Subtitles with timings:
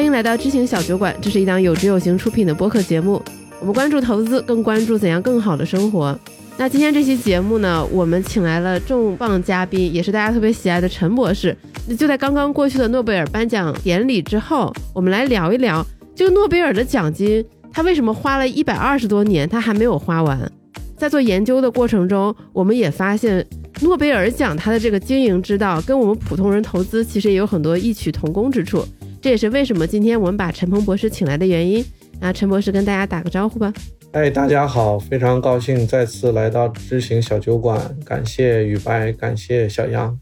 [0.00, 3.20] 欢迎来到知行小酒馆，这是一档有知有行出品的播客节目。
[3.60, 6.18] 我们关注投资，更关注怎样更好的生活。
[6.56, 11.54] 那今天这期节目呢，我们请来了重磅嘉宾，也是大家特别喜爱的陈博士。
[11.86, 20.50] 那就在刚刚过去的诺贝尔颁奖典礼之后，我们来聊一聊这个诺贝尔的奖金，他为什么花了一百二十多年，他还没有花完？
[20.96, 23.46] 在做研究的过程中，我们也发现。
[23.82, 28.84] 诺贝尔奖它的这个经营之道，跟我们普通人投资其实也有很多异曲同工之处。
[29.20, 31.84] 这也是为什么今天我们把陈鹏博士请来的原因。
[32.20, 33.72] 那陈博士跟大家打个招呼吧。
[34.12, 40.18] 哎，大家好，非常高兴再次来到知行小酒馆，感谢雨白，感谢小杨。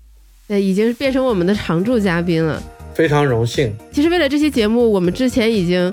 [0.48, 2.62] 对，已经变成我们的常驻嘉宾了，
[2.92, 3.72] 非常荣幸。
[3.92, 5.92] 其实为了这期节目，我们之前已经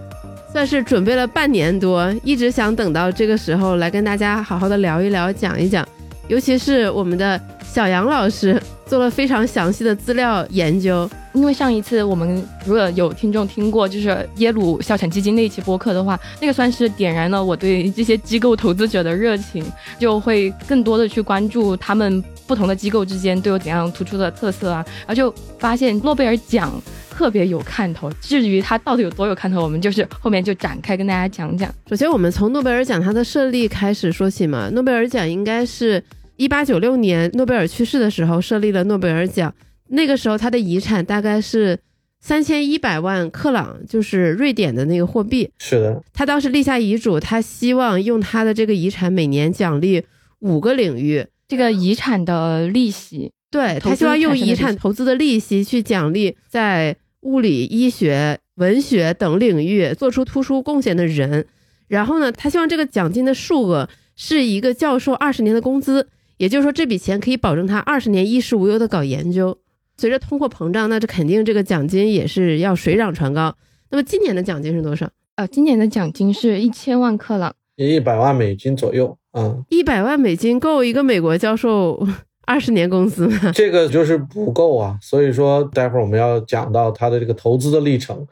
[0.52, 5.88] 算是准备了半年多，一直想等到这个时候来跟大家好好的聊一聊，讲一讲，
[6.28, 7.40] 尤其是我们的。
[7.76, 19.62] 小杨老师做了非常详细的资料研究，因为上一次我们如果有听众听过，就是耶鲁校产基金那一期播客的话，那个算是点燃了我对这些机构投资者的热情，
[20.00, 26.82] 就会更多的去关注他们不同的机构之间都有怎样突出的特色啊，然后就发现诺贝尔奖
[27.12, 28.10] 特别有看头。
[28.22, 31.70] 至于它到底有多有看头，我们就是后面就展开跟大家讲讲。
[31.90, 36.02] 首先，我们从诺贝尔奖它的设立开始说起嘛，诺贝尔奖应该是。
[36.38, 39.54] 一八九六年，诺贝尔去世的时候设立了诺贝尔奖。
[39.90, 41.80] 那个时候，他的遗产大概是
[42.20, 45.50] 三千一百万克朗，就是瑞典的那个货币。
[45.60, 50.04] 是的，他当时立下遗嘱，他希望用他的这个遗产每年奖励
[50.40, 53.32] 五个领域这个遗产的利息。
[53.52, 61.46] 对他希望用遗产投资的利息去奖励在物理、医学、文学等领域做出突出贡献的人。
[61.88, 66.10] 然后呢，他希望这个奖金的数额是一个教授二十年的工资。
[66.38, 69.58] 也就是说，这笔钱可以保证他二十年衣食无忧的搞研究。
[69.98, 73.56] 随着通货膨胀，那这肯定这个奖金也是要水涨船高。
[73.92, 75.10] 那么今年的奖金是多少？
[75.36, 79.18] 呃，今年的奖金是一千万克朗，一百万美金左右。
[79.32, 82.06] 嗯，一百万美金够一个美国教授
[82.46, 83.54] 二十年工资吗？
[83.54, 84.98] 这个就是不够啊。
[85.02, 88.28] 所以说，待会儿我们要讲到他的这个投资的历程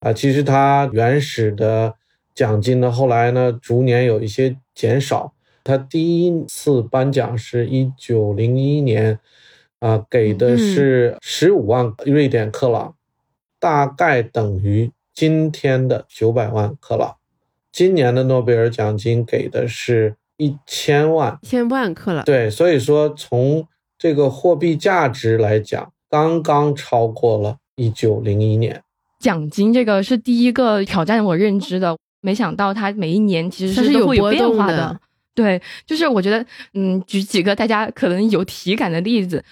[0.00, 0.12] 啊。
[0.12, 1.94] 其实他原始的
[2.34, 5.32] 奖金呢，后来呢，逐年有一些减少。
[5.66, 9.18] 他第一次颁奖是一九零一年，
[9.80, 12.94] 啊，给的是十五万瑞典克朗，
[13.58, 17.16] 大概等于今天的九百万克朗。
[17.72, 22.24] 今年的诺贝尔奖金给的是一千万，千万克朗。
[22.24, 23.66] 对，所以说从
[23.98, 28.80] 这个货币价值来讲，刚刚超过了一九零一年。
[29.18, 35.00] 奖金这个是第一个挑战我认知的，没想到它每一年其实是有变化的。
[35.36, 39.44] 对，就是我觉得，嗯，举几个大家可能有体感的例子，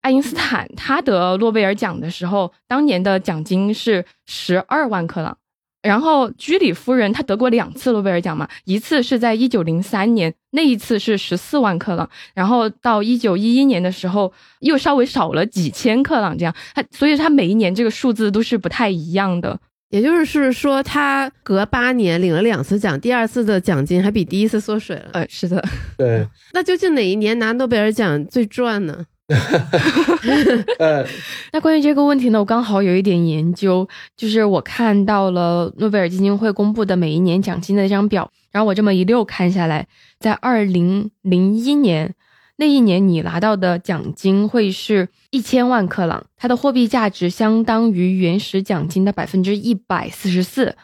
[0.00, 5.36] 爱因斯坦他得诺贝尔奖的时候，当年的奖金是十二万克朗，
[5.82, 19.60] 然后居里夫人她得过两次诺贝尔奖嘛，一次是在一九零三年，那一次是十四万克朗，然后到一九一一年的时候又稍微少了几千克朗，这样，他所以他每一年这个数字都是不太一样的。
[19.90, 25.10] 也就是说，他隔八年领了两次奖，第二次的奖金还比第一次缩水了。
[25.12, 25.62] 呃，是的，
[25.98, 26.26] 对。
[26.52, 29.04] 那究竟哪一年拿诺贝尔奖最赚呢？
[30.78, 31.04] 呃，
[31.52, 39.86] 那关于这个问题呢，我刚好有一点研究，就是我看到了诺贝尔基金会公布的每一年奖金的一张表，然后我这么一溜看下来，
[40.18, 42.14] 在二零零一年。
[42.60, 50.76] 那一年你拿到的奖金会是一千万克朗，它的货币价值相当于原始奖金的百分之一百四十四。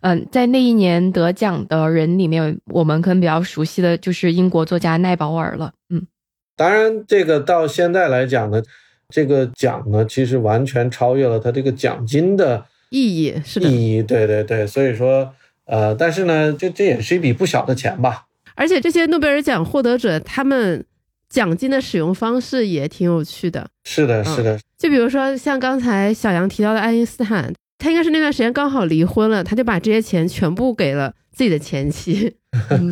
[0.00, 5.72] 嗯，在那一年得奖的人里面，我们可能比较熟悉的就是英国作家奈保尔了。
[5.90, 6.06] 嗯，
[6.56, 8.62] 当然，这个到现在来讲呢，
[9.08, 14.64] 这个奖呢，其实完全超越了他这个奖金的意义，是的，意义，对对对。
[14.64, 18.26] 所以说，呃，但是呢，这这也是一笔不小的钱吧。
[18.54, 20.84] 而且这些诺贝尔奖获得者，他们。
[21.28, 24.58] 奖金的使用方式也挺有趣的，是的，是的。
[24.76, 32.36] 就比如说像刚才小杨提到的爱因斯坦，他应该是那段时间刚好离婚了，他就把这些钱全部给了自己的前妻。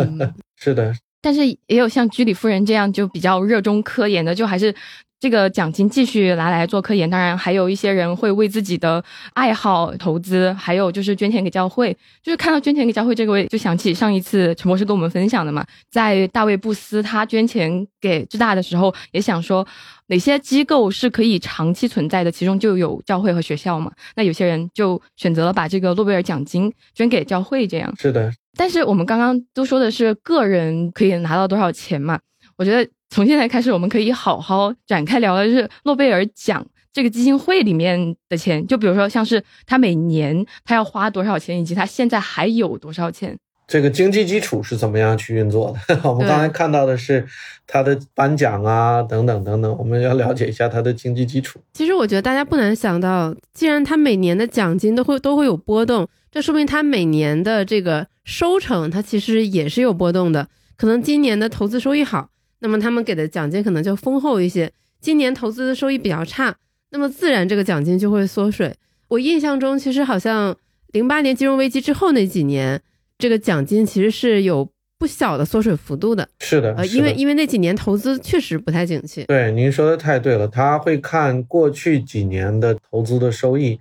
[0.56, 4.74] 是的，但是也有像居里夫人这样就比较热衷科研的，就还是。
[5.18, 9.02] 这个奖金继续拿来做科研，当然还有一些人会为自己的
[9.32, 11.96] 爱好投资，还有就是捐钱给教会。
[12.22, 19.66] 就是看到捐钱给教会这个位，就想起上一次陈博士跟我们分享的嘛，在大卫布斯他捐钱给浙大的时候，也想说
[20.08, 23.90] 哪些机构是可以长期存在的，其中就有教会和学校嘛。
[24.16, 28.30] 那有些人就选择了把这个诺贝尔奖金捐给教会，这样是的。
[28.58, 32.19] 但是我们刚刚都说的是个人可以拿到多少钱嘛，
[32.56, 32.91] 我觉得。
[33.08, 43.38] 从现在开始，我们可以好好展开聊的就是诺贝尔奖这个基金会里面的钱，就比如说像是他每年他要花多少钱，以及他现在还有多少钱。
[43.69, 46.00] 这个经济基础是怎么样去运作的？
[46.03, 47.25] 我们刚才看到的是
[47.64, 51.61] 他的颁奖啊，等等等等，我们要了解一下他的经济基础。
[51.75, 60.49] 其实我觉得大家不难想到，既然他每年的奖金都会都会有波动，这说明他每年的这个收成，它其实也是有波动的。
[60.76, 62.29] 可能今年的投资收益好，
[62.66, 64.68] 那么他们给的奖金可能就丰厚一些；
[65.00, 66.52] 今年投资的收益比较差，
[66.90, 68.74] 那么自然这个奖金就会缩水。
[69.06, 70.56] 我印象中，其实好像
[70.90, 72.82] 零八年金融危机之后那几年。
[73.18, 79.24] 这个奖金其实是有不小的缩水幅度的，是的，呃，因为因为那几年投资确实不太景气。
[79.24, 83.80] 对，您说的太对了，他会看过去几年的投资的收益，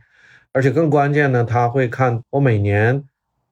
[0.53, 3.03] 而且更关键呢，他会看我每年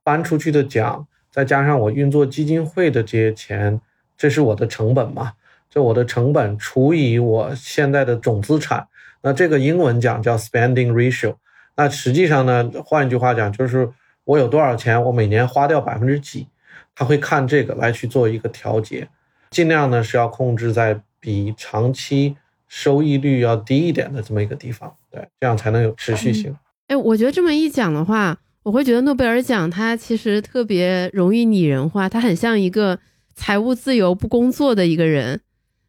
[0.05, 3.81] 搬出去的奖，再加上我运作基金会的这些钱，
[4.23, 5.33] 这是我的成本嘛？
[5.69, 8.87] 这我的成本除以我现在的总资产，
[9.21, 11.35] 那这个英文讲叫 spending ratio。
[11.75, 13.91] 那实际上呢，换一句话讲就是。
[14.25, 15.03] 我有多少钱？
[15.03, 16.47] 我每年花掉百分之几？
[16.95, 19.05] 他会看这个来去做一个调节，
[19.49, 22.37] 尽量呢是要控制在比长期
[22.69, 26.55] 收益率要低一点的这么一个地方，对，这样才能有持续性。
[26.87, 32.97] 哎，我觉得这么一讲的话，我会觉得诺贝尔奖它其实特别容易拟人化，它很像一个
[33.35, 35.41] 财务自由不工作的一个人，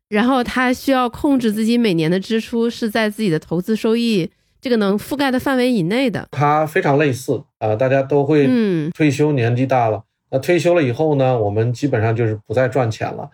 [0.08, 4.30] 然后他需要控制自己每年的支出是在自己的投资收益。
[4.60, 8.48] 这个能覆盖的范围以内的，他非常类似啊，大家都会
[8.94, 13.30] 退休，年纪大了，那退休了以后呢，我们基本上就是不再赚钱了，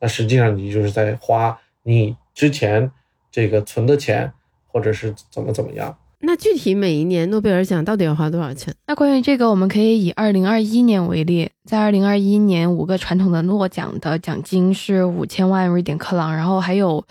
[0.00, 2.90] 那实际上你就是在花你之前
[3.30, 4.30] 这个存的钱，
[4.66, 5.96] 或者是怎么怎么样。
[6.26, 8.74] 那具体每一年诺贝尔奖到底要花多少钱？
[8.86, 17.04] 那关于这个，我们可以以二零二一年为例，在二零二一年五个传统的诺奖的奖金是五千万瑞典克朗，然后还有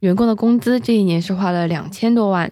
[0.00, 2.50] 员工的工资，这一年是花了两千多万。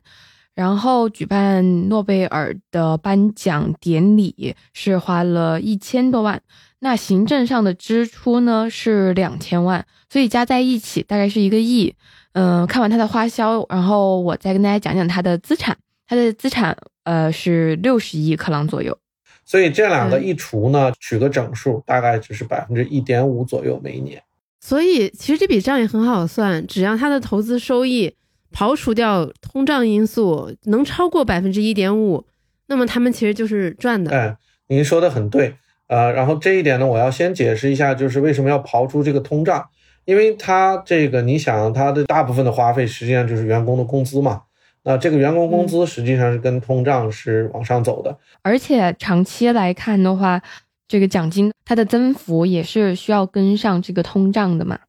[0.54, 6.42] 然后举办诺贝尔的颁奖典礼是花了一千多万，
[6.80, 11.94] 那行政上的支出呢是两千万，所以加在一起大概是一个亿。
[12.34, 15.76] 嗯，看完他的花销，然后我再跟大家讲讲他的资产，
[16.06, 18.98] 他的资产呃是六十亿克朗左右。
[19.44, 24.22] 所以这两个一除呢，取个整数，大概就是百分之一点五左右每一年。
[24.60, 28.14] 所以其实这笔账也很好算，只要他的投资收益。
[28.54, 32.26] 刨除掉通胀因素，能超过百分之一点五，
[32.66, 34.10] 那么他们其实就是赚的。
[34.10, 35.54] 哎，您说的很对，
[35.86, 39.66] 呃，然后这一点呢，我要先解释一下，就是为什么要刨出这个通胀，
[40.04, 44.42] 因为它这个你想，它的大部分的花费实际上就是员工的工资嘛，
[44.84, 50.42] 那这个员工工资实际上是跟通胀是往上走的，而且长期来看的话，
[50.88, 54.80] 这个奖金它的增幅也是需要跟上这个通胀的嘛。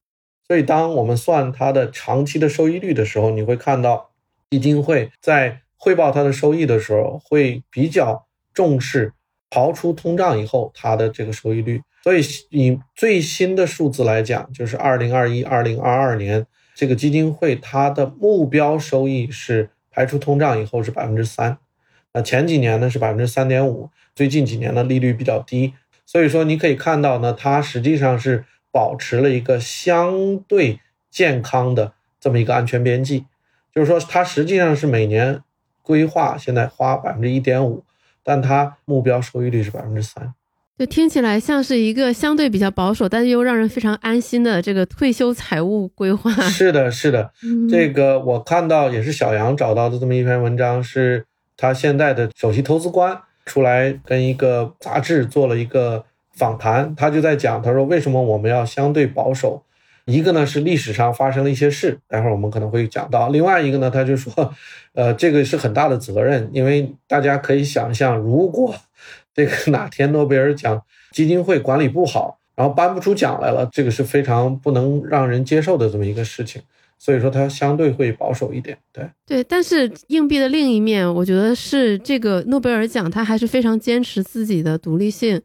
[0.47, 4.09] 所以，当我们算它的长期的收益率的时候，你会看到
[4.49, 9.13] 基金会在汇报它的收益的时候，会比较重视
[9.49, 11.81] 刨出通胀以后它的这个收益率。
[12.03, 16.45] 所以，以最新的数字来讲，就是二零二一、二零二二年
[16.75, 21.57] 这个基金会它的目标收益是排除通胀以后是百分之三。
[22.13, 25.73] 那前几年呢是百分之三点五，最近几年的利率比较低，
[26.05, 28.43] 所以说你可以看到呢，它实际上是。
[28.73, 30.79] 保持了一个相对
[31.11, 33.27] 健康的这么一个安全边际，
[33.71, 35.43] 就是说它实际上是每年
[35.83, 37.83] 规划现在花百分之一点五，
[38.23, 40.33] 但它目标收益率是百分之三，
[40.77, 46.31] 就听起来像是一个相对比较保守，但是又让人非常安心的这个退休财务规划。
[46.49, 47.31] 是的，是的，
[47.69, 51.25] 这个我看到也是小杨找到的这么一篇文章，是
[51.55, 56.05] 他现在的首席投资官出来跟一个杂志做了一个。
[56.35, 59.61] 访谈，他就在讲，他说为什么我们要相对保守？
[60.05, 64.51] 一个呢是历史上发生了一些事，待会儿我们可能会讲到；另外一个呢，他就说，
[64.95, 68.73] 呃，这个是很大的责任，因为大家可以想象，如果
[69.33, 76.61] 这个哪天诺贝尔奖基金会管理不好，然后颁不出奖来了，这个是非常不能让人接受的这么一个事情。
[76.99, 78.77] 所以说，它相对会保守一点。
[78.93, 85.41] 对对，但是硬币的另一面，我觉得是这个诺贝尔奖，它还是非常坚持自己的独立性。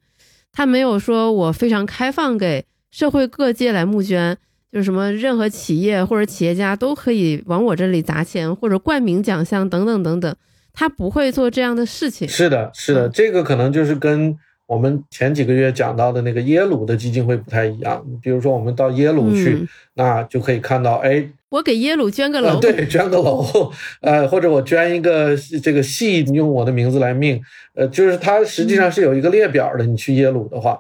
[0.53, 4.37] 他没有说我非常开放给社会各界来募捐，
[4.71, 10.37] 就是什么任何企业或者企业家都可以往我这里砸钱或者冠名奖项等等等等，
[10.79, 12.29] 他不会做这样的事情。
[12.29, 14.33] 是的，是的，这个可能就是跟
[14.67, 18.05] 我们前几个月讲到的那个耶鲁的基金会不太一样。
[18.23, 21.29] 比如说我们到耶鲁去，那就可以看到，哎。
[21.51, 27.41] 我给耶鲁捐个楼，对，捐个楼， 呃，或者我捐一个这个系用我的名字来命，
[27.75, 29.85] 呃，就是它实际上是有一个列表的。
[29.87, 30.79] 你去耶鲁的话，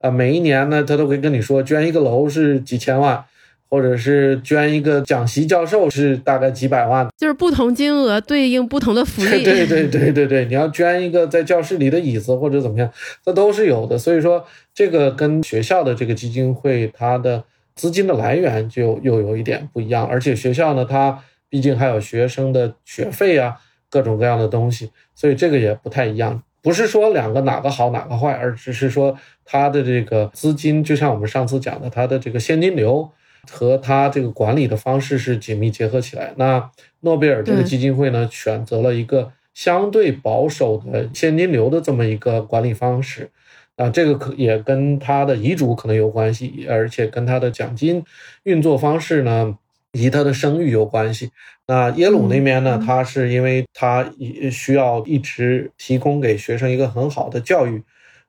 [0.00, 3.22] 呃，每一年呢，他都会跟你说捐一个楼是几千万，
[3.68, 9.42] 或者是捐一个讲席教授是大概几百万，就是不同金额对应不同的福利。
[9.44, 12.88] 对对对对对，你要捐一个在教室里的椅子或者怎么样，
[13.24, 13.98] 这都是有的。
[13.98, 17.42] 所以说，这个跟学校的这个基金会它的
[17.74, 21.18] 资金的来源就又有一点不一样，而且学校呢，它
[21.48, 23.56] 毕竟还有学生的学费啊，
[23.90, 26.42] 各种各样的东西，所以这个也不太一样。
[26.62, 33.10] 不是说两个哪个好哪个坏，而只是说它的这个资金，就像我们上次讲的，它的这个现金流。
[33.50, 36.32] 和他这个管理的方式是紧密结合起来。
[36.36, 43.30] 那诺贝尔这个基金会呢，选择了一个相对保守的现金流的这么一个管理方式。
[43.76, 48.02] 啊，这个可也跟他的遗嘱可能有关系，而且跟他的奖金
[48.44, 49.54] 运作方式呢，
[49.92, 51.30] 以及他的声誉有关系。
[51.66, 54.10] 那耶鲁那边呢，他是因为他
[54.50, 57.82] 需要一直提供给学生一个很好的教育，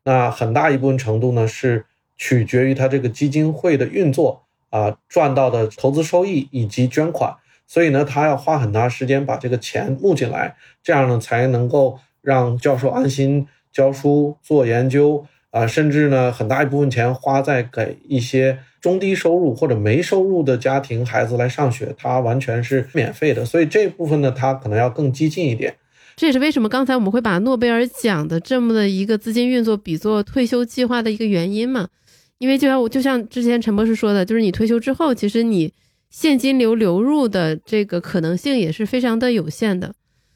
[0.04, 1.86] 那很大一部分程度呢是
[2.18, 4.47] 取决于他这个基金会的运作。
[4.70, 25.76] 啊，赚到的投资收益以及捐款，所以呢，他要花很长时间把这个钱募进来，这样呢，才能够让教授安心教书做研究啊，甚至呢，很大一部分钱花在给一些中低收入或者没收入的家庭孩子来上学，他完全是免费的，所以这部分呢，他可能要更激进一点。
[26.16, 31.90] 这也是为什么刚才我们会把诺贝尔奖的这么的一个资金运作比作退休计划的一个原因嘛。
[32.40, 35.74] 因为就像我就像之前陈博士说的，就是你退休之后，其实你
[36.10, 39.94] 现金流流入的这个可能性也是非常的有限的。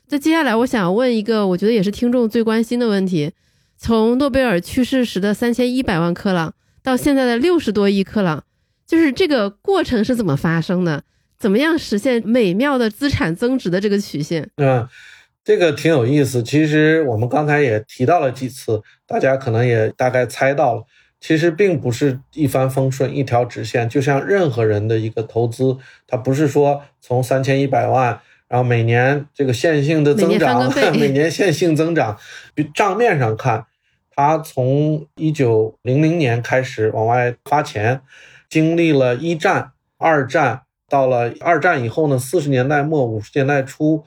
[0.09, 3.31] 那接下来我想问一个，我觉得也是听众最关心的问题：
[3.77, 6.53] 从诺贝尔去世时的三千一百万克朗
[6.83, 8.43] 到现在的六十多亿克朗，
[8.85, 11.03] 就是这个过程是怎么发生的？
[11.39, 14.49] 怎么样实现美妙的资产增值的这个曲线？
[14.57, 14.87] 嗯，
[15.43, 16.43] 这个挺有意思。
[16.43, 20.83] 其实我们刚才也提到了几次，大家可能也大概猜到了。
[21.21, 32.17] 其实并不是一帆风顺、一条直线，就像任何人的一个投资，它不是说从三千一百万，然后每年这个线性的增长， 每年线性增长。
[32.73, 33.67] 账面上看，
[34.15, 38.01] 它从一九零零年开始往外发钱，
[38.49, 44.03] 经历了一战、二战，到了二战以后呢，四十年代末五十年代初，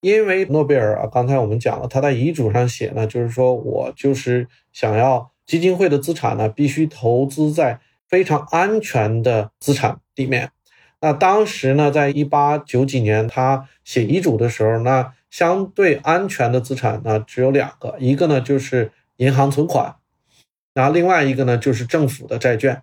[0.00, 5.30] 因为诺贝尔啊，刚才我们讲了，他在遗嘱上写呢，就是说我就是想要。
[5.46, 10.50] 基金会的资产呢，必须投资在非常安全的资产里面。
[11.00, 19.96] 那当时呢，在一八九几年他写遗嘱的时候，那相对安全的资产呢只有两个，一个呢就是银行存款，
[20.74, 22.82] 然后另外一个呢就是政府的债券。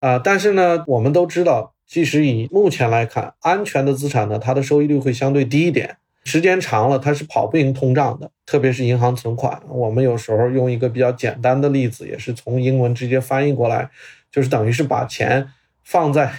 [0.00, 5.98] 啊，但是呢，我们都知道，即使以目前来看，安全的资产呢，它的收益率会相对低一点。
[6.24, 9.60] 时间长了，它是跑不赢通胀的，特别是银行存款。
[9.68, 13.90] 我们有时候用一个比较简单的例子，也是从英文直接翻译过来，
[14.30, 15.48] 就是等于是把钱
[15.82, 16.32] 放在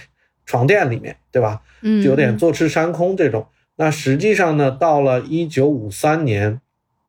[0.46, 1.60] 床垫里面，对吧？
[1.82, 3.46] 嗯，就有点坐吃山空这种。
[3.76, 6.60] 那实际上呢，到了一九五三年，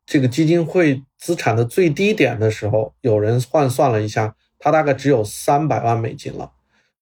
[0.04, 6.52] 这个基金会资产的最低点的时候，有人换算了一下，它大概只有三百万美金了。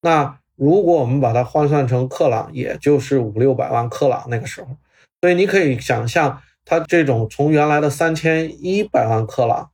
[0.02, 4.68] 那如果我们把它换算成克朗，也就是五六百万克朗那个时候。
[5.24, 9.70] 所以你可以想象，它这种从原来的三千一百万克朗，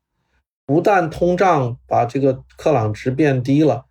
[0.65, 3.87] 不但通胀把这个克朗值变低了，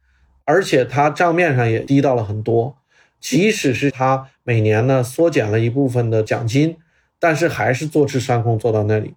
[0.45, 2.77] 而且它账面上也低到了很多。
[3.19, 6.77] 即使是它每年呢缩减了一部分的奖金，
[7.19, 9.15] 但是还是坐吃山空坐到那里。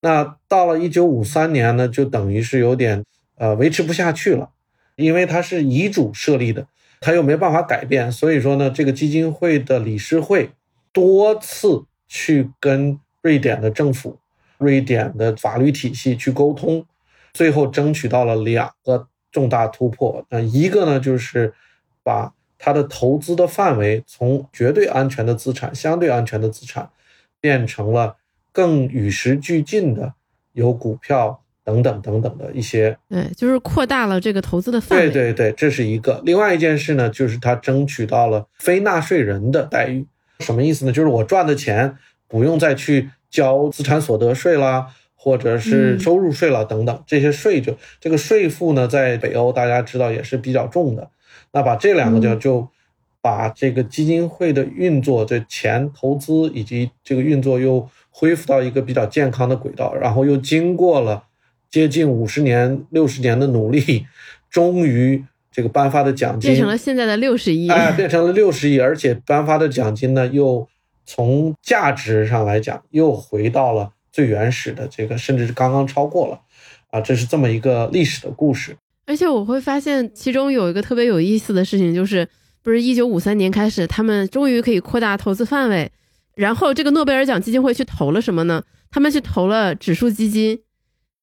[0.00, 3.04] 那到了一九五三年呢，就等于是有点
[3.36, 4.50] 呃维持不下去了，
[4.94, 6.68] 因为它是遗嘱设立的，
[7.00, 10.50] 它又没办法改变，所以说呢，这个基金会的理事会。
[10.92, 14.18] 多次去跟瑞典的政府、
[14.58, 16.84] 瑞典的法律体系去沟通，
[17.32, 20.24] 最后争取到了两个重大突破。
[20.30, 21.54] 那一个呢，就是
[22.02, 26.90] 把它的投资的范围从绝对安全的资产、相对安全的资产，
[27.40, 28.16] 变成了
[28.52, 30.14] 更与时俱进的
[30.52, 32.98] 有股票等等等等的一些。
[33.08, 35.10] 对，就是扩大了这个投资的范围。
[35.10, 36.20] 对对对，这是一个。
[36.24, 40.04] 另外一件事呢，就是他争取到了非纳税人的待遇。
[40.40, 40.92] 什么意思呢？
[40.92, 51.10] 就是我赚的钱不用再去交资产所得税啦，或者是收入税啦等等，这些税就这个税负呢，在北欧大家知道也是比较重的。
[51.52, 52.68] 那把这两个就就
[53.20, 61.24] 把这个基金会的运作，这钱投资以及这个运作又恢复到一个比较健康的轨道，然后又经过了
[61.70, 64.06] 接近五十年、六十年的努力，
[64.50, 65.24] 终于。
[65.50, 70.68] 这个颁发的奖金变成了现在的六十亿，哎，变成了六十亿，而且颁发的奖金呢，又
[71.04, 76.40] 从价值上来讲，又回到了最原始的这个，甚至是刚刚超过了，
[76.90, 78.76] 啊，这是这么一个历史的故事。
[79.06, 82.28] 而且我会发现，其中有一个特别有意思的事情，就是
[82.62, 85.90] 不是一九五三年开始，他们终于可以扩大投资范围，
[86.36, 88.62] 然后这个诺贝尔奖基金会去投了什么呢？
[88.92, 90.60] 他们去投了指数基金，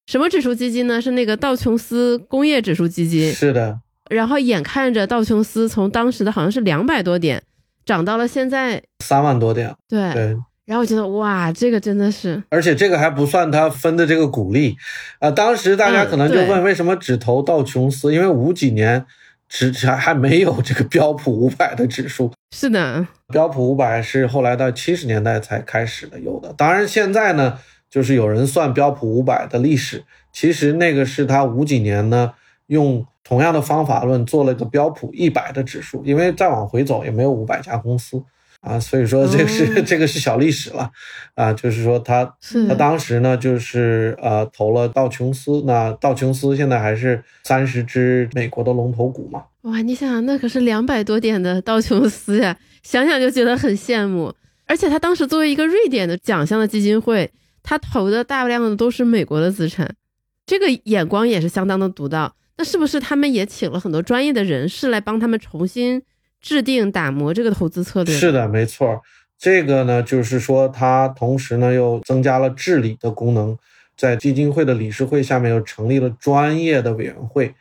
[0.05, 1.01] 什么指数基金呢？
[1.01, 3.31] 是那个道琼斯工业指数基金。
[3.31, 7.41] 是的，然后眼看着道琼斯从当时的好像是两百多点，
[7.85, 9.75] 涨到了现在三万多点。
[9.87, 10.13] 对。
[10.13, 10.37] 对。
[10.65, 14.75] 然后我觉得哇，这个真的是，而且这个还不算他分的这个股利，
[15.19, 18.13] 啊，当时大家可能就问为什么只投道琼斯？
[18.13, 19.05] 因为五几年
[19.47, 22.33] 只还还没有这个标普五百的指数。
[22.53, 26.51] 是的，标普五百是后来到七十年代才开始的有的。
[26.51, 27.57] 当然现在呢，
[27.89, 32.33] 就是有人算标普五百的历史，其实那个是他五几年呢
[32.65, 38.23] 用同样的方法论做了个标普一百的指数，因为再往回走也没有五百家公司。
[38.61, 40.89] 啊，所以说这个是 这个是小历史了，
[41.35, 42.25] 啊，就是说他
[42.67, 49.43] 他当时呢，就是呃投了道琼斯，那道琼斯现在还是三十只美国的龙头股嘛。
[49.61, 54.33] 哇，你想想，那可是两百多点的道琼斯呀，想想就觉得很羡慕。
[54.65, 57.31] 而且他当时作为一个瑞典的奖项的基金会，
[57.61, 59.95] 他投的大量的都是美国的资产，
[60.47, 62.33] 这个眼光也是相当的独到。
[62.57, 66.01] 那是不是他们也请了很多专业的人士来帮他们重新？
[66.39, 69.01] 制定打磨这个投资策略是的，没错。
[69.39, 73.57] 这个呢，就是说它同时呢又增加了治理的功能，
[73.97, 77.53] 在基金会的理事会下面又成立了专业的委员会。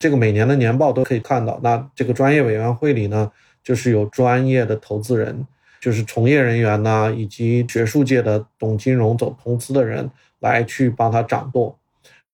[0.00, 1.60] 这个每年的年报都可以看到。
[1.62, 3.30] 那这个专业委员会里呢，
[3.62, 5.46] 就是有专业的投资人，
[5.80, 11.78] 就是从业人员呐，以及学术界的懂金融、走投资的人来去帮他掌舵。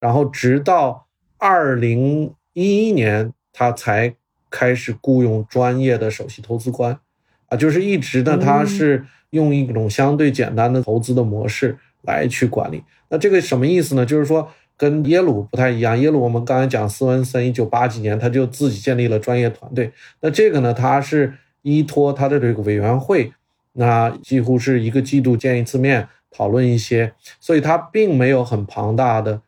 [0.00, 1.06] 然后直到
[1.40, 4.14] 二零一一年，他才。
[4.52, 6.99] 开始雇佣专业的首席投资官，
[7.47, 12.82] 啊，就是一直呢，他是用一种相对简单的投资的模式来去管理。
[13.11, 14.04] 那这个什么意思呢？
[14.04, 15.97] 就是说跟耶鲁不太一样。
[16.00, 19.92] 耶鲁我们刚才讲，斯文森一九八几年他就自己建立了专业团队。
[20.20, 21.32] 那这个呢，他是
[21.62, 23.32] 依托他的这个委员会，
[23.75, 29.42] 那几乎是一个季度见一次面，讨论一些，所以他并没有很庞大的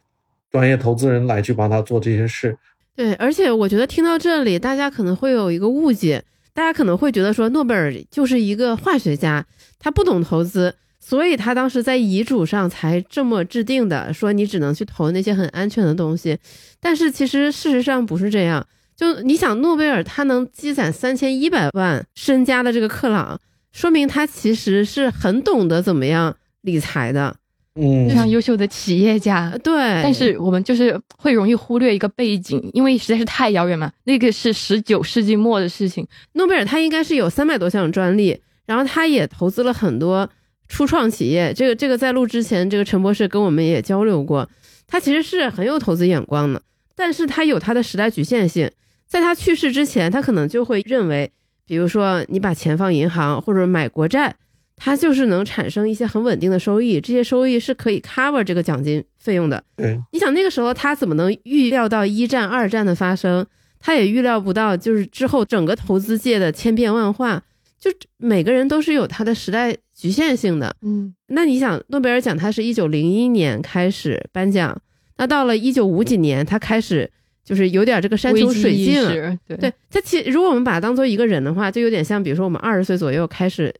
[0.52, 2.56] 专业投资人来去帮他做这些事。
[2.94, 9.46] 对，而且我觉得听到这里，大家可能会有一个误解，大家可能会觉得说诺贝尔就是一个化学家，
[9.78, 16.38] 他不懂投资，所以他当时在遗嘱上才这么制定的，说你只能去投那些很安全的东西。
[16.78, 23.40] 但是其实事实上不是这样，就你想，诺贝尔他能积攒三千一百万身家的这个克朗，
[23.72, 27.36] 说明他其实是很懂得怎么样理财的。
[27.74, 29.74] 嗯，非常优秀的企业家，对。
[30.02, 33.90] 但是我们就是会容易忽略一个背景，因为实在是太遥远嘛。
[34.04, 36.06] 那个是十九世纪末的事情。
[36.34, 40.28] 诺贝尔他应该是有三百多项专利，然后他也投资了很多
[40.68, 41.54] 初创企业。
[41.54, 44.46] 这个这个在录之前，这个陈博士跟我们也交流过，
[44.86, 46.60] 他其实是很有投资眼光的，
[46.94, 48.70] 但是他有他的时代局限性。
[49.08, 51.32] 在他去世之前，他可能就会认为，
[51.66, 54.36] 比如说你把钱放银行或者买国债。
[54.84, 59.62] 它就是能产生一些很稳定的收益，这些收益是可以 cover 这个奖金费用的。
[59.76, 63.46] 对，你想那个时候他怎么能预料到一战、二战的发生？
[63.78, 67.40] 他也预料不到，就是之后整个投资界的千变万化。
[67.78, 70.74] 就每个人都是有他的时代局限性的。
[70.82, 74.76] 嗯，那你想，诺贝尔奖它是一九零一年开始颁奖，
[75.16, 77.08] 那到了一九五几年，他开始
[77.44, 79.38] 就是有点这个山穷水尽了。
[79.46, 83.72] 对，他其如果我们把它当做一个人的话，就有点像，比如说我们二十岁左右开始。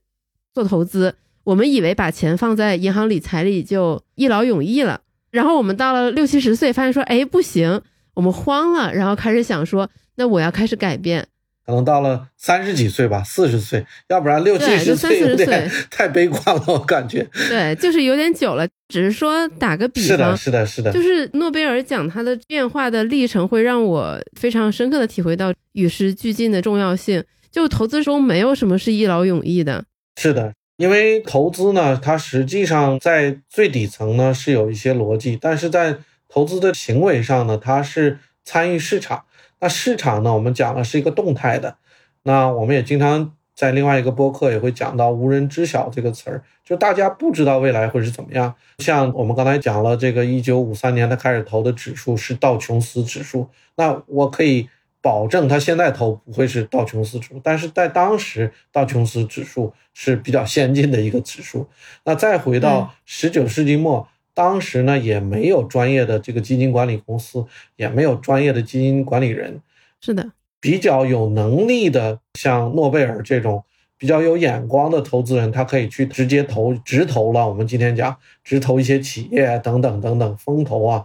[0.54, 7.80] 做投资，我们以为把钱放在银行理财里就一劳永逸了，然后我们到了六七十岁，发现说，哎，不行，
[8.14, 11.26] 我们慌了，然后开始想说，那我要开始改变。
[11.64, 17.24] 可能到了三十几岁吧，四十岁，要不然六七十岁有点太悲观了，我感觉。
[17.48, 18.66] 对，就是有点久了。
[18.88, 27.22] 只是说打个比方，是的，是的，是的，就是诺贝尔奖它的变化的历程，会让我非常深刻的体会到与时俱进的重要性。
[27.52, 29.84] 就投资中没有什么是一劳永逸的。
[30.16, 35.96] 是的，因为投资呢，它实际上在最底层呢是有一些逻辑，但是在
[36.28, 39.24] 投资的行为上呢，它是参与市场。
[39.60, 41.76] 那市场呢，我们讲的是一个动态的。
[42.24, 48.54] 那我们也经常在另外一个播客也会讲到“无人知晓”这个词儿，就大家不知道未来会是怎么样。
[48.78, 54.68] 像我们刚才讲了，这个一九五三年他开始投的指数是道琼斯指数，那我可以。
[55.02, 61.68] 保证他现在投不会是道琼斯指数，但是在当时道琼斯指数是比较先进的一个指数。
[62.04, 69.60] 那再回到十九世纪末，当时呢也没有专业的这个基金管理公司，也没有专业的基金管理人。
[70.00, 73.64] 是的，比较有能力的，像诺贝尔这种
[73.98, 77.48] 比较有眼光的投资人，他可以去直接投直投了。
[77.48, 81.04] 我们今天讲直投一些企业等等等等风投啊。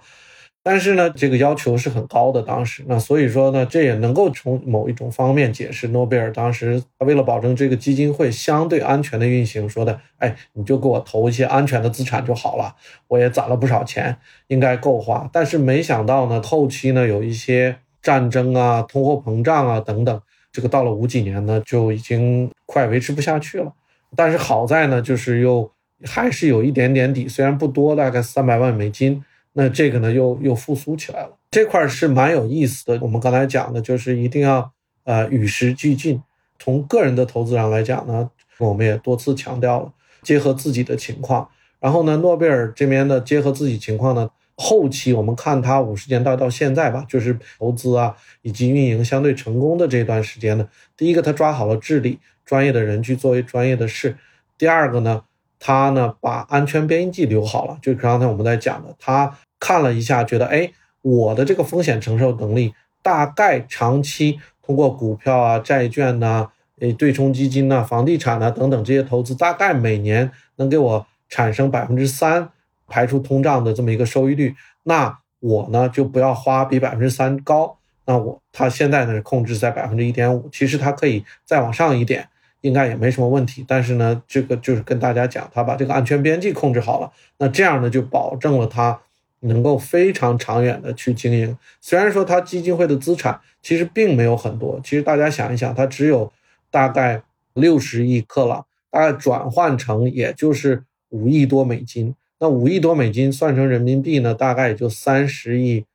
[0.69, 12.75] 但是呢，这个要求是很高的，当时那所以说呢，这也能够从某一种方面解释诺贝尔当时为了保证这个基金会相对安全的运行，说的，哎，你就给我投一些安全的资产就好了，
[13.07, 15.29] 我也攒了不少钱，应该够花。
[15.31, 23.71] 但是没想到呢，后期呢有一些战争啊、通货膨胀啊等等，这个到了五几年呢，就已经快维持不下去了。
[24.17, 25.71] 但是好在呢，就是又
[26.03, 29.23] 还是有一点点底，虽然不多，大概三百万美金。
[29.59, 32.99] 那这个呢，又又复苏起来了，这块是蛮有意思的。
[33.01, 34.71] 我们刚才讲的，就是一定要
[35.03, 36.21] 呃与时俱进。
[36.59, 39.91] 从个人的投资上来讲呢，我们也多次强调了，
[40.21, 41.49] 结合自己的情况。
[41.79, 54.11] 然后呢，诺贝尔这边呢，结合自己情况呢，后期我们看他五十年代到现在吧，就是投资啊以及运营相对成功的这段时间呢，第一个他抓好了治理，专业的人去作为专业的事；
[54.55, 55.23] 第二个呢，
[55.59, 59.35] 他呢把安全边际留好了，就刚才我们在讲的他。
[59.59, 72.49] 看了一下，觉得哎，我的这个风险承受能力大概长期通过股票啊、债券呐、诶对冲基金呐、房地产呐等等这些投资，大概每年能给我产生百分之三
[72.87, 74.55] 排除通胀的这么一个收益率。
[74.83, 77.77] 那我呢就不要花比百分之三高。
[78.05, 82.27] 那我他现在呢是控制在百分之一点五，其实它可以再往上一点，
[82.61, 83.65] 应该也没什么问题。
[83.67, 88.99] 但是呢，这个就是跟大家讲，他把这个安全边际控制好了，那这样呢就保证了他。
[89.41, 96.31] 能够非常长远的去经营，虽然说它基金会的资产其实并没有很多，其实大家想一想，它只有
[96.71, 97.21] 大概
[97.53, 102.15] 六十亿克朗，大概转换成也就是五亿多美金。
[102.39, 105.85] 那五亿多美金算成人民币呢，大概也就三十亿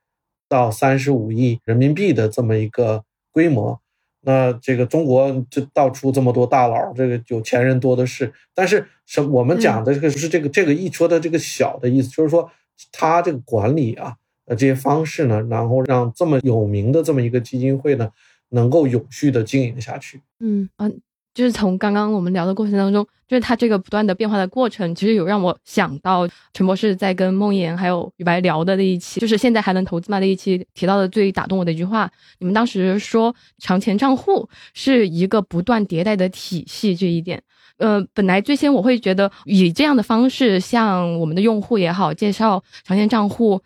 [0.49, 3.03] 到三十五亿人民币的这么一个
[3.33, 3.81] 规模。
[4.21, 8.33] 那这个中国这到处这么多大佬，这个有钱人多的是。
[8.55, 12.49] 但是什我们讲的这个是这个这个一说的这个小的意思，就是说。
[12.91, 14.17] 他这个管理啊，
[14.47, 18.09] 呃，这些方式呢，然后让这么有名的这么一个基金会呢，
[18.51, 20.21] 能够有序的经营下去。
[20.41, 20.89] 嗯啊，
[21.35, 37.43] 就是从刚刚我们聊的过程当中，就是他这个不断的变化的过程，其实有让我想到陈博士在跟梦妍还有宇白聊的那一期，就是现在还能投资吗那一期提到的最打动我的一句话，你们当时说长钱账户是一个不断迭代的体系这一点。
[37.83, 43.61] 呃，本来最先我会觉得以这样的方式向我们的用户也好介绍长线账户，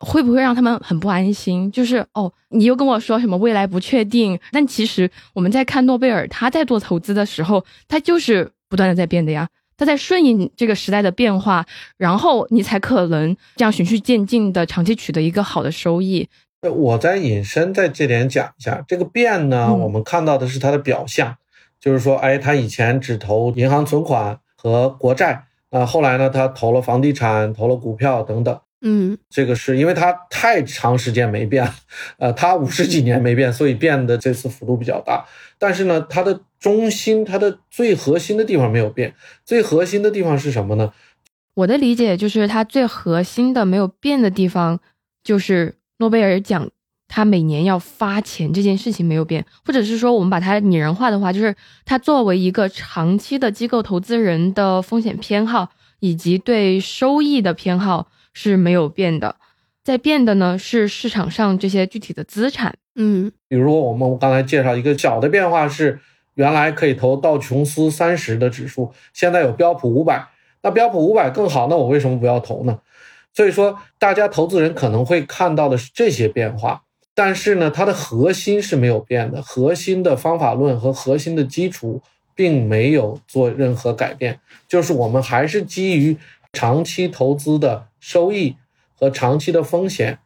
[0.00, 1.70] 会不会让他们很不安心？
[1.70, 11.66] 就是哦，你又跟我说什么未来不确定，但其实我们在看诺贝尔他在做投资的时候，他就是不断的在变的呀，他在顺应这个时代的变化，
[11.98, 16.26] 然后你才可能这样循序渐进的长期取得一个好的收益。
[16.62, 21.36] 我再引申在这点讲一下，这个变呢，我们看到的是它的表象。
[21.80, 31.68] 就是说，哎，他以前只投银行存款和国债，啊，后来呢，他投了房地产，投了股票等等，嗯，这个是因为他太长时间没变，
[32.18, 35.24] 呃，他五十几年没变，所以变的这次幅度比较大。
[35.58, 39.14] 但是呢，它的中心，它的最核心的地方没有变。
[39.44, 40.92] 最核心的地方是什么呢？
[41.54, 44.78] 我的理解就是，它最核心的没有变的地方，
[45.24, 46.70] 就是诺贝尔奖。
[47.08, 59.36] 他每年要发钱这件事情没有变，或者是说我们把它拟人化的话，就是他作为一个长期的机构投资人的风险偏好以及对收益的偏好是没有变的，
[59.82, 62.74] 在变的呢是市场上这些具体的资产。
[62.94, 66.00] 嗯，比如说我们刚才介绍一个小的变化是，
[66.34, 70.28] 原来可以投道琼斯三十的指数，现在有标普五百，
[70.62, 72.80] 那标普五百更好，那我为什么不要投呢？
[73.32, 76.82] 所以说，大家投资人可能会看到的是这些变化。
[77.18, 82.00] 但是呢，它的核心是没有变的，核心的方法论和核心的基础
[82.36, 86.16] 并没有做任何改变，就是我们还是基于
[86.52, 88.54] 长期投资的收益
[88.94, 90.20] 和长期的风险，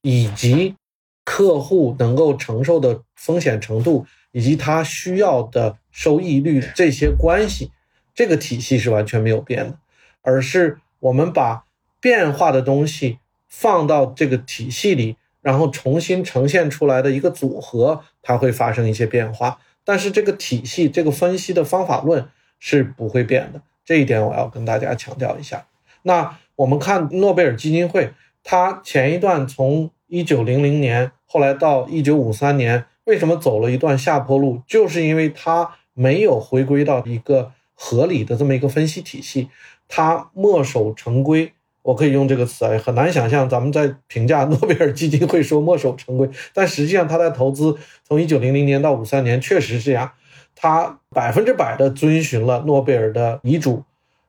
[0.00, 0.74] 以及
[1.22, 7.70] 客户能够承受的风险程度以及他需要的收益率这些关系，
[8.14, 9.78] 这个体系是完全没有变的，
[10.22, 11.66] 而是我们把
[12.00, 15.16] 变化的东西放到这个体系里。
[15.48, 23.62] 然后重新呈现出来的一个组合，它会发生一些变化，但是这个体系、这个分析的方法论是不会变的。
[23.82, 25.64] 这一点我要跟大家强调一下。
[26.02, 28.12] 那我们看诺贝尔基金会，
[28.44, 34.60] 它前一段从一九零零年，后来到一九五三年，为什么走了一段下坡路？
[34.66, 39.48] 就是因为它没有回归到一个合理的这么一个分析体系，
[39.88, 41.54] 它墨守成规。
[41.88, 47.74] 我可以用这个词啊，很难想象咱们在评价诺贝尔基金会说墨守成规，但实际上他在投资
[48.06, 50.12] 从一九零零年到五三年确实是这样，
[50.54, 53.84] 他百分之百的遵循了诺贝尔的遗嘱，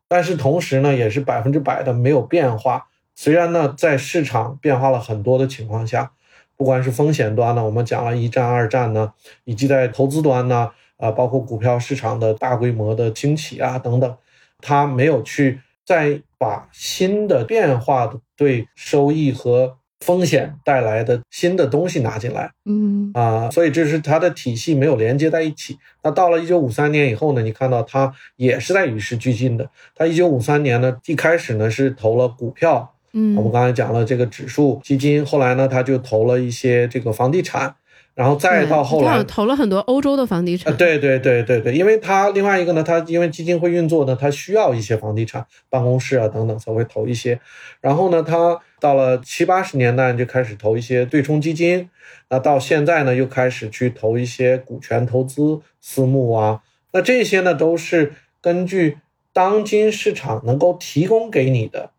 [0.07, 6.11] 但是同时呢，也是百分之百的没有变化，虽然呢，在市场变化了很多的情况下，
[6.55, 9.11] 不管是风险端呢，我们讲了一战、二战呢，
[9.43, 14.15] 以及在投资端呢，啊，包括股票市场的大规模的兴起啊等等，
[14.61, 15.59] 他没有去
[15.89, 25.80] 再把新的变化的对收益和风险带来的新的东西拿进来，嗯啊，所以这是它的体系没有连接在一起。
[26.04, 29.67] 那到了一九五三年以后呢，你看到它也是在与时俱进的。
[29.95, 37.73] 它一九五三年呢，一开始呢是投了股票，嗯，我们刚才讲了这个指数基金，后来呢它就投了一些这个房地产，
[38.19, 47.39] 然后再到后来投了很多欧洲的房地产，啊，对对对对对，因为他另外一个呢，他因为基金会运作呢，他需要一些房地产、办公室啊等等才会投一些。
[47.79, 51.89] 然后呢，他到了七八十年代就开始投一些对冲基金，
[52.29, 56.62] 那到现在呢又开始去投一些股权投资、私募啊。
[56.91, 58.97] 那这些呢都是根据
[59.32, 61.91] 当今市场能够提供给你的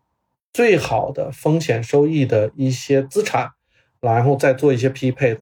[0.53, 3.53] 最好的风险收益的一些资产，
[3.99, 5.39] 然后再做一些匹配。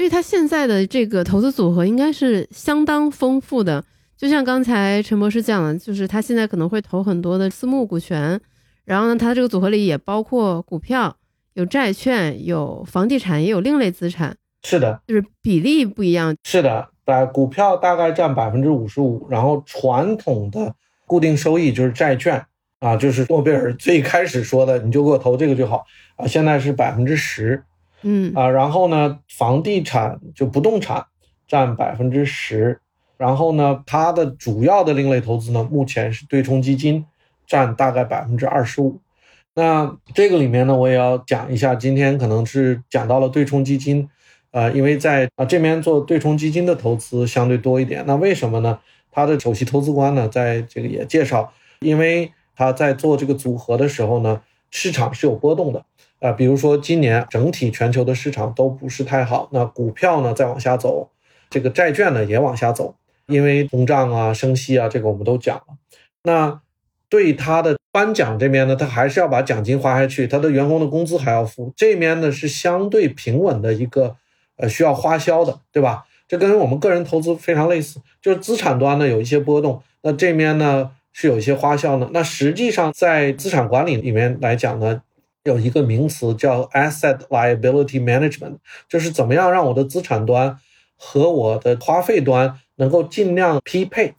[0.00, 3.84] 所以他现在的这个投资组合应该是相当丰富的。
[4.16, 8.40] 就像刚才陈博士讲的，就是他现在可能会投很多的私募股权，
[8.86, 11.14] 然后呢，他这个组合里也包括股票、
[11.52, 16.34] 有债券、有房地产，也有另类资产，是的，就是比例不一样。
[16.44, 20.74] 是的，把股票大概占百分之五十五，然后传统的
[21.06, 22.42] 固定收益就是债券
[22.78, 25.84] 啊，就是诺贝尔最开始说的，你就给我投这个就好
[26.16, 27.62] 啊，现在是百分之十
[28.02, 31.04] 嗯啊，然后呢，房地产就不动产
[31.46, 32.80] 占百分之十，
[33.16, 37.04] 然后呢，它的主要的另类投资呢，目前是对冲基金
[37.46, 39.00] 占大概百分之二十五。
[39.54, 44.08] 那这个里面呢，我也要讲一下，今天可能是讲到了对冲基金，
[44.52, 48.04] 呃，因为在啊这边做对冲基金的投资相对多一点。
[48.06, 48.78] 那为什么呢？
[49.12, 55.84] 他的首席投资官呢，在这个也介绍，因为他在做这个组合的时候呢，市场是有波动的。
[56.20, 61.08] 啊，比如说今年整体全球的市场都不是太好，那股票呢再往下走，
[61.48, 62.94] 这个债券呢也往下走，
[63.26, 65.64] 因为通胀啊、升息啊，这个我们都讲了。
[66.22, 66.60] 那
[67.08, 74.16] 对他的颁奖这边呢，他还是要把奖金花下去，他的员工的工资还要付，这边呢是相对平稳的一个
[74.58, 76.04] 呃需要花销的，对吧？
[76.28, 82.10] 这跟我们个人投资非常类似，就是资产端呢有一些波动，那这边呢是有一些花销呢。
[82.12, 85.00] 那实际上在资产管理里面来讲呢。
[85.44, 90.58] 有一个名词叫 asset liability management，就是怎么样让我的资产端
[90.96, 94.14] 和我的花费端能够尽量匹配。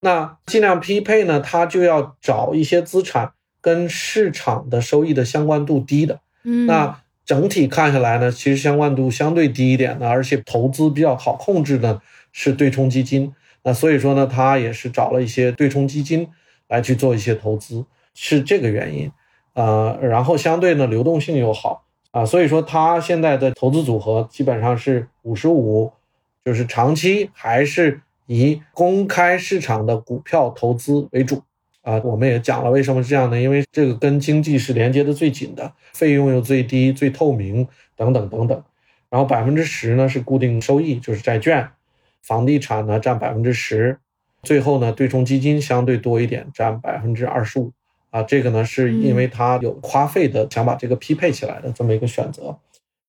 [0.00, 6.20] 那尽量匹配呢，它就要找一些资产跟市场的收益的相关度低的。
[6.44, 12.00] 嗯，那整体看下来呢，其实相关度相对低一点的，而且投资比较好控制的
[12.32, 13.32] 是对冲基金。
[13.64, 16.28] 那所以说呢，他也是找了一些对冲基金
[16.68, 19.10] 来去做一些投资，是这个原因。
[19.54, 25.92] 呃，然后相对呢流动性又好啊，所以说它现在的投资组合基本上是五十五，
[26.44, 31.42] 就是长期还是以公开市场的股票投资为主
[31.82, 32.00] 啊。
[32.04, 33.40] 我们也讲了为什么这样呢？
[33.40, 38.62] 因为这个跟经济是连接的最紧的，费用又最低、最透明等等等等。
[39.10, 41.68] 然后百分之十呢是固定收益，就是债券、
[42.22, 43.98] 房地产呢占百分之十，
[44.42, 47.70] 最后呢对冲基金相对多一点，占百分之二十五。
[48.12, 52.58] 啊，这个呢是因为它有花费的，想把这个匹配起来的这么一个选择，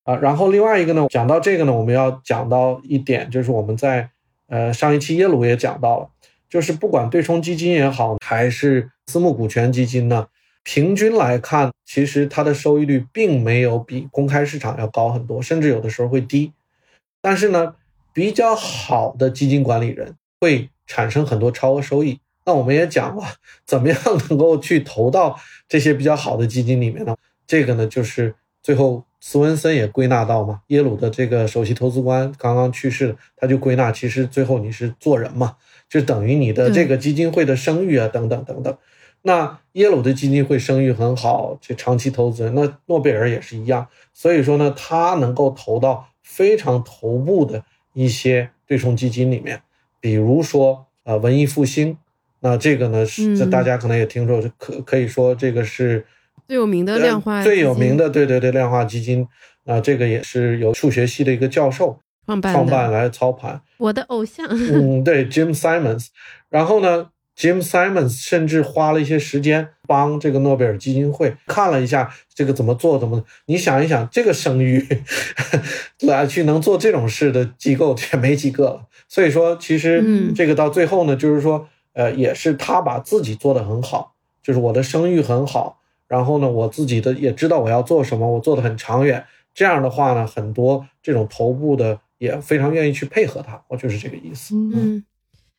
[0.04, 4.10] 啊，然后另外一个呢，讲到这个呢，我们要讲到一点，就是我们在
[4.48, 6.10] 呃上一期耶鲁也讲到了，
[6.50, 10.28] 就是不管对冲基金也好，还是私募股权基金呢，
[10.64, 16.54] 平均来看，其实它的收益率并没有比公开市场要高很多，甚至有的时候会低，
[17.22, 17.76] 但是呢，
[18.14, 22.22] 比较好的基金管理人会产生很多超额收益。
[22.46, 23.24] 那我们也讲了，
[23.66, 23.98] 怎么样
[24.30, 27.16] 能够去投到这些比较好的基金里面呢？
[27.48, 35.58] 这个呢，就是最后斯文森也归纳到嘛，耶鲁的这个首席投资官刚刚去世，他就归纳，其实最后你是做人嘛，
[35.90, 38.78] 就等于你的这个基金会的声誉啊，等等等等。
[39.22, 43.88] 那耶鲁的基金会声誉很好，这长期投资人，那诺贝尔也是一样。
[44.14, 49.62] 所以说呢，他能够投到非常头部的一些对冲基金里面，
[50.00, 51.98] 比如说呃文艺复兴。
[52.44, 56.06] 那这个呢是，这大家可能也听说，可可以说这个是
[56.48, 59.26] 最有名的量化最有名的，对对对，量化基金。
[59.66, 63.62] 啊，这个也是由数学系的一个教授创办创办来操盘。
[63.78, 66.08] 我的偶像，嗯，对，Jim Simons。
[66.50, 74.86] 然后呢，Jim Simons 甚至花了一些时间帮这个诺贝尔基金会看了一下这个怎么做，怎么你想一想，这个声誉
[76.06, 78.82] 来去能做这种事的机构也没几个了。
[79.08, 80.04] 所以说，其实
[80.36, 81.70] 这个到最后呢，就是说。
[81.94, 89.26] 呃，也是他把自己做得很好，就是我的声誉很好，然后呢，我自己的也知道我要做什么，我做的很长远。
[89.54, 94.56] 这样的话呢，很多这种头部的也非常愿意去配合他，我就是这个意思。
[94.56, 95.04] 嗯，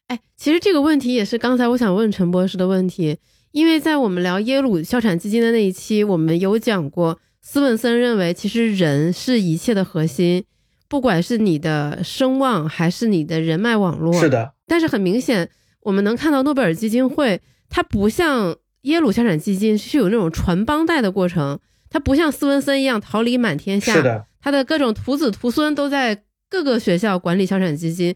[0.09, 3.19] 哎，其实这个问题也是刚才我想问陈博士的问题，
[3.53, 10.45] 因为在我们聊耶鲁校产基金的那一期，我们有讲过，斯文森认为其实人是一切的核心，
[10.89, 14.13] 不管是你的声望还是你的人脉网络。
[14.13, 14.55] 是的。
[14.67, 15.49] 但是很明显，
[15.85, 18.57] 我们能看到诺贝尔基金会，它不像。
[18.85, 28.15] 耶鲁校产基金是有那种传帮带的过程，它不像斯文森一样桃李满天下，是的，他的各种徒子徒孙都在各个学校管理校产基金。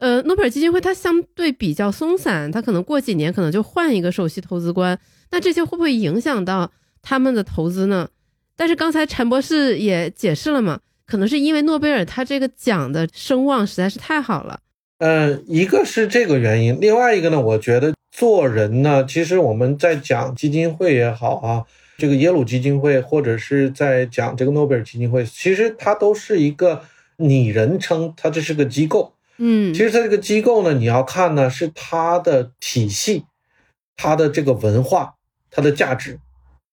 [0.00, 4.98] 呃，诺贝尔基金会它相对比较松散，它可能过几年可能就换一个首席投资官，
[5.30, 8.08] 那这些会不会影响到他们的投资呢？
[8.56, 14.58] 但是刚才陈博士也解释了嘛，可能是因为诺贝尔他这个奖的声望实在是太好了。
[14.98, 21.64] 嗯，一个是这个原因，另外一个呢，我觉得做人呢，其实我们在讲基金会也好啊，
[21.98, 26.82] 这个耶鲁基金会，或者是在讲这个诺贝尔基金会，其实它都是一个
[27.16, 29.14] 拟人称，它这是个机构。
[29.36, 33.24] 嗯，其实它这个机构呢，你要看呢是它的体系，
[33.96, 35.14] 它的这个文化，
[35.48, 36.18] 它的价值。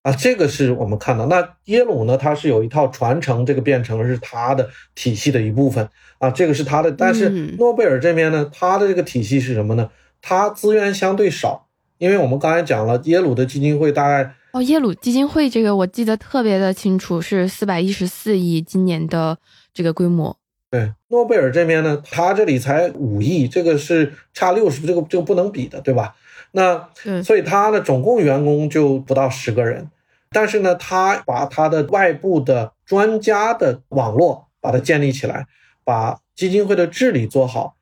[0.02, 1.26] 啊，这个是我们看到。
[1.26, 2.16] 那耶鲁呢？
[2.16, 5.88] 它是有一套传承，这个变成是它的体系的一部分
[6.26, 6.90] 啊，这个是他的。
[6.92, 9.90] 但是诺贝尔这边呢，他的这个体系是什么呢？
[10.20, 11.66] 他资源相对少，
[11.98, 19.38] 因为我们刚才讲了，耶鲁的基金会大概哦，耶鲁基金会这个我记得特别的清楚，是四百一十四亿今年的
[19.72, 20.36] 这个规模。
[20.70, 26.16] 对，诺贝尔这边呢，他这里才五亿，这个是差六十，这个这个不能比的，对吧？
[26.52, 26.88] 那
[27.22, 29.90] 所以他呢，总共员工就不到十个人。
[30.32, 35.46] 但是呢，他把他的外部的专家的网络把它建立起来，
[35.86, 37.76] 把基金会的治理做好，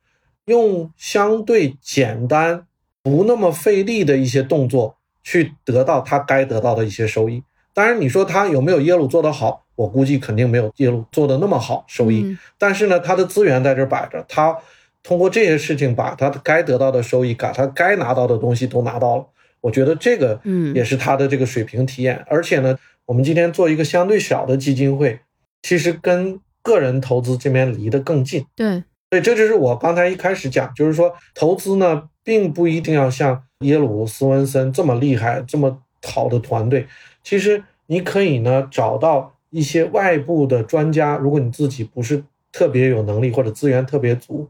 [0.45, 2.67] 用相对简单、
[3.03, 7.43] 不那么费力的一些动作去得到他该得到的一些收益。
[7.73, 9.65] 当然，你说他有没有耶鲁做得好？
[9.77, 12.37] 我估计肯定没有耶鲁做的那么好收益。
[12.59, 14.57] 但是呢，他的资源在这摆着，他
[15.03, 19.27] 通过这些事情把他该得到的收益，把他该拿到的东西都拿到了。
[19.63, 22.23] 我觉得这个，嗯，也是他的这个水平体验。
[22.29, 25.19] 而且呢，我们今天做一个相对小的基金会，
[25.63, 28.45] 其实跟个人投资这边离得更近。
[28.57, 36.89] 对，所以这就是我刚才一开始讲，就是说投资呢，并不一定要像耶鲁斯文森这么厉害、这么好的团队。
[37.23, 44.49] 其实你可以呢，找到一些外部的专家，如果你自己不是特别有能力或者资源特别足，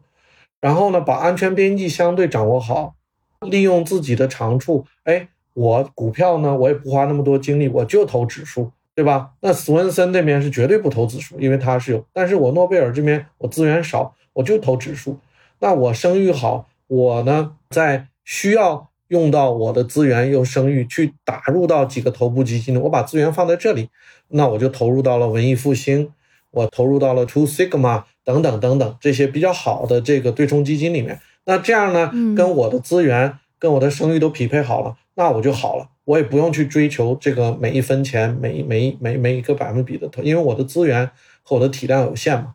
[0.62, 2.94] 然后呢，把安全边际相对掌握好。
[3.50, 9.30] 利用自己的长处，哎，我股票呢，我也不花那么多精力，我就投指数，对吧？
[9.40, 15.18] 那斯文森那边是绝对不投指数，因为他是有，但是我诺贝尔这边我资源少，我就投指数。
[15.58, 23.88] 那我声誉好，我呢在需要用到我的资源又声誉去打入到几个头部基金，我把资源放在这里，
[24.28, 26.12] 那我就投入到了文艺复兴，
[26.50, 31.20] 我投入到了 Two Sigma 等等等等这些比较好的这个对冲基金里面。
[31.46, 41.10] 那这样呢，跟我的资源、跟我的声誉都匹配好了，那我就好了，我也不用去追求这个每一分钱、每每每每一个百分比的投，因为我的资源
[41.42, 42.54] 和我的体量有限嘛。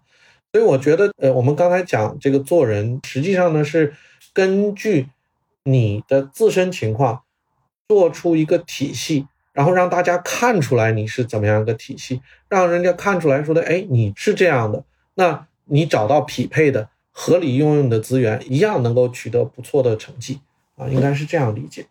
[0.52, 3.94] 所以我觉得，呃，我们刚才讲这个做人，实际上呢是
[4.34, 5.08] 根据
[5.64, 7.22] 你的自身情况
[7.88, 14.84] 做出一个体系，然后让大家看出来你是怎么样一个体系，让人家看出来说的，哎，你是这样的，
[15.16, 16.90] 那你找到匹配的。
[17.12, 20.40] 合理用用的资源，一样能够取得不错的成绩
[20.78, 21.86] 啊，应该是这样理解。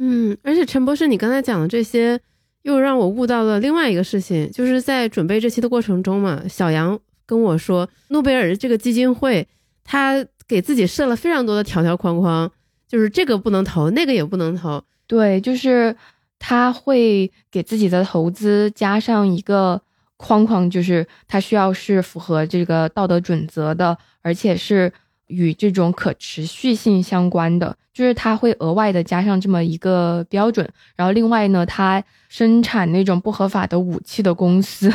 [0.00, 2.18] 嗯，而且陈博士，你刚才讲的这些，
[2.62, 9.46] 又让我悟到了另外一个事情，就是在准备这期的过程中嘛，小杨跟我说，诺贝尔这个基金会，
[9.84, 12.50] 他给自己设了非常多的条条框框，
[12.88, 14.82] 就是这个不能投，那个也不能投。
[15.06, 15.94] 对，就是
[16.38, 19.80] 他会给自己的投资加上一个。
[20.22, 24.92] 框框就是他需要是符合这个道德准则的，而且是
[25.30, 30.68] 与这种可持续性相关的，就是它会额外的加上这么一个标准。
[30.96, 34.92] 然后另外呢，它生产那种不合法的武器的公司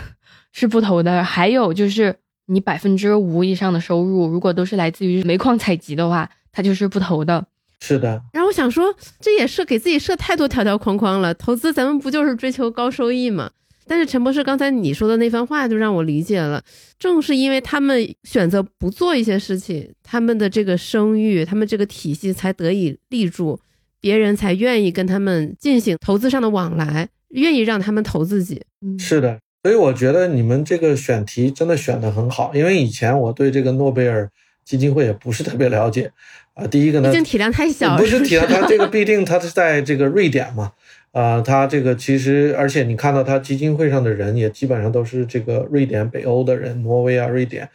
[0.52, 1.24] 是不投的。
[1.24, 2.16] 还有就是
[2.46, 7.46] 你百分之五以上的收入，如果都是来自于煤矿采集的话，它就是不投的。
[7.82, 8.22] 是的。
[8.32, 11.34] 然后我想说，这也是给自己设太多条条框框了。
[11.34, 13.52] 投资咱们不就是追求高收益吗？
[13.88, 16.64] 但是陈博士刚才你说的那番话就让我理解了，
[16.98, 23.60] 正是因为他们选择不做一些事情，他们的这个声誉，他们这个体系才得以立住，
[24.02, 28.62] 别人才愿意跟他们进行投资上的往来，愿意让他们投自己。
[28.98, 34.30] 是的，所以我觉得你们这个选题真的选的很好，因为以前我对这个诺贝尔
[34.64, 36.12] 基金会也不是特别了解，
[36.56, 40.72] 啊，第一个呢，毕竟体量太小，不是体量，是它这个必定它是在这个瑞典嘛，
[41.16, 47.70] 啊，他这个其实，而且你看到他基金会上的人也基本上都是这个瑞典、北欧的人，挪威啊、瑞典，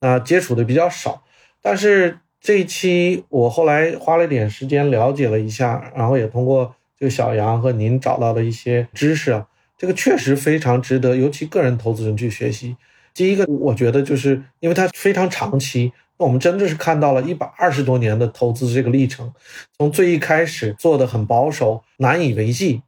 [0.00, 1.22] 啊，接触的比较少。
[1.60, 12.78] 但是这一期我后来花了点时间了解了一下，然后也通过这个小杨和您找到了一些知识啊，这个确实非常值得，尤其个人投资人去学习。
[13.12, 15.92] 第一个，我觉得就是因为它非常长期。
[16.18, 19.32] 那我们真的是看到了一百二十多年的投资这个历程，
[19.76, 22.82] 从最一开始做的很保守、难以为继，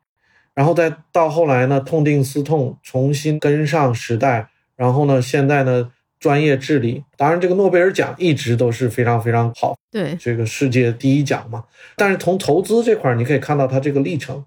[0.55, 7.05] 然后再到后来呢痛定思痛，重新跟上时代，然后呢现在呢专业治理。
[7.17, 11.65] 当然，这个诺贝尔奖一直都是非常非常好，对这个世界第一奖嘛。
[11.97, 14.45] 但是从投资这块，你可以看到它这个历程，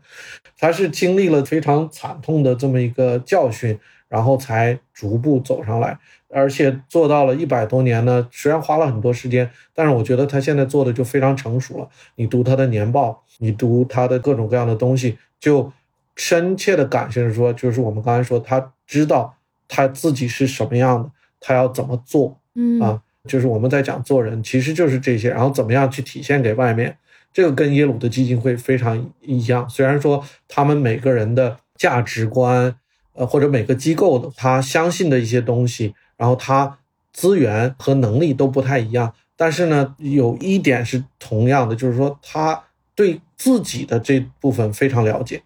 [0.57, 3.79] 它是经历了非常惨痛的这么一个教训，
[4.09, 5.97] 然后才逐步走上来。
[6.33, 11.89] 而且做到了一百多年呢，虽然花了很多时间，但是我觉得他现在做的就非常成熟了。
[12.15, 15.71] 你读他的年报，你读他的各种各样的东西，就
[16.15, 19.35] 深切的感受说，就是我们刚才说，他知道
[19.67, 26.97] 他自己是什么样的，他要怎么做，嗯啊，就是我们在讲做人，其实就是这些，然后怎么样去体现给外面，
[27.33, 29.69] 这个跟耶鲁的基金会非常一样。
[29.69, 32.75] 虽然说他们每个人的价值观，
[33.13, 35.93] 呃，或者每个机构的他相信的一些东西。
[36.21, 36.77] 然后他
[37.11, 45.41] 资源和能力都不太一样，但是呢，有一点是同样的，就是说他对自己的这部分非常了解，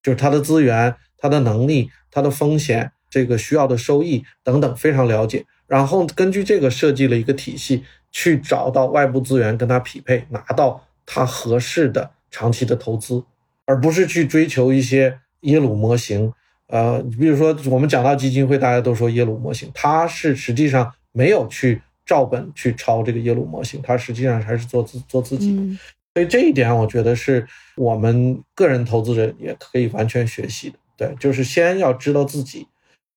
[0.00, 5.44] 就是他的资源、他的能力、他的风险、这个需要的收益等等非常了解。
[5.66, 13.24] 然后根据这个设计了一个体系，去找到外部资源跟他匹配，拿到他合适的长期的投资，
[13.64, 16.32] 而不是去追求一些耶鲁模型。
[16.72, 25.78] 呃，你比如说我们讲到基金会，大家都说耶鲁模型，它是实际上没有去照本去抄这个耶鲁模型，它实际上还是做自做自己。
[26.14, 27.46] 所以这一点，我觉得是
[27.76, 30.78] 我们个人投资者也可以完全学习的。
[30.96, 32.66] 对，就是先要知道自己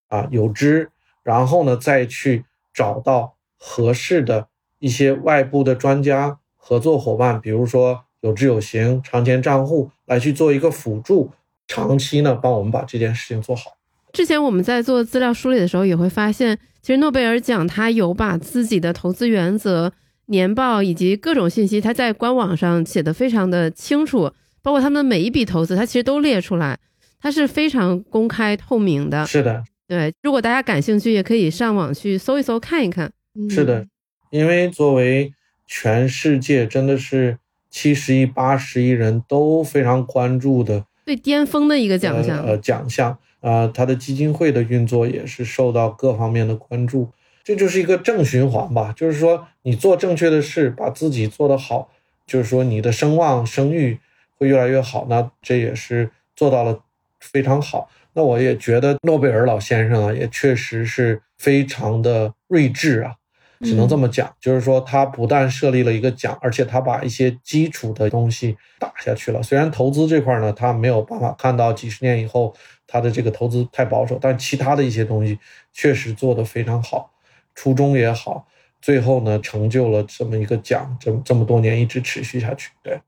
[0.10, 0.90] 啊有知，
[1.24, 2.44] 然后呢再去
[2.74, 4.50] 找到合适的
[4.80, 11.32] 一些外部的专家、合作伙伴，比如说有知有行、长钱账户来去做一个辅助。
[11.68, 13.78] 长期呢，帮我们把这件事情做好。
[14.14, 19.92] 之前我们在做资料梳理的时候，也会发现，其实诺贝尔奖它有把自己的投资原则、
[20.28, 26.80] 年报以及各种信息，它在官网上写的非常的清楚，包括他们每一笔投资，它其实都列出来，
[27.20, 29.26] 它是非常公开透明的。
[29.26, 33.12] 是的，对，如果大家感兴趣，也可以上网去搜一搜看一看。
[33.50, 33.86] 是的，
[34.30, 35.34] 因为作为
[35.68, 37.38] 全世界真的是
[37.70, 40.86] 七十亿、八十亿人都非常关注的。
[41.06, 47.12] 最巅峰的一个奖项，呃，奖项啊，他的基金会的运作也是受到各方面的关注，
[47.44, 48.92] 这就是一个正循环吧。
[48.98, 51.92] 就是说，你做正确的事，把自己做得好，
[52.26, 54.00] 就是说你的声望、声誉
[54.38, 55.06] 会越来越好。
[55.08, 56.80] 那这也是做到了
[57.20, 57.88] 非常好。
[58.14, 63.16] 那我也觉得诺贝尔老先生啊，也确实是非常的睿智啊。
[63.62, 69.42] 只能这么讲，就是说他不但设立了一个奖，而且他把一些基础的东西打下去了。
[69.42, 72.54] 虽然投资这块呢，他没有办法看到几十年以后
[72.86, 75.40] 他的这个投资太保守，但其他的一些东西
[75.74, 77.12] 确实做得非常好，
[77.54, 78.48] 初衷也好，
[78.82, 82.72] 最后呢成就了这么一个奖，这这么多年一直持续下去。
[82.84, 83.00] 对，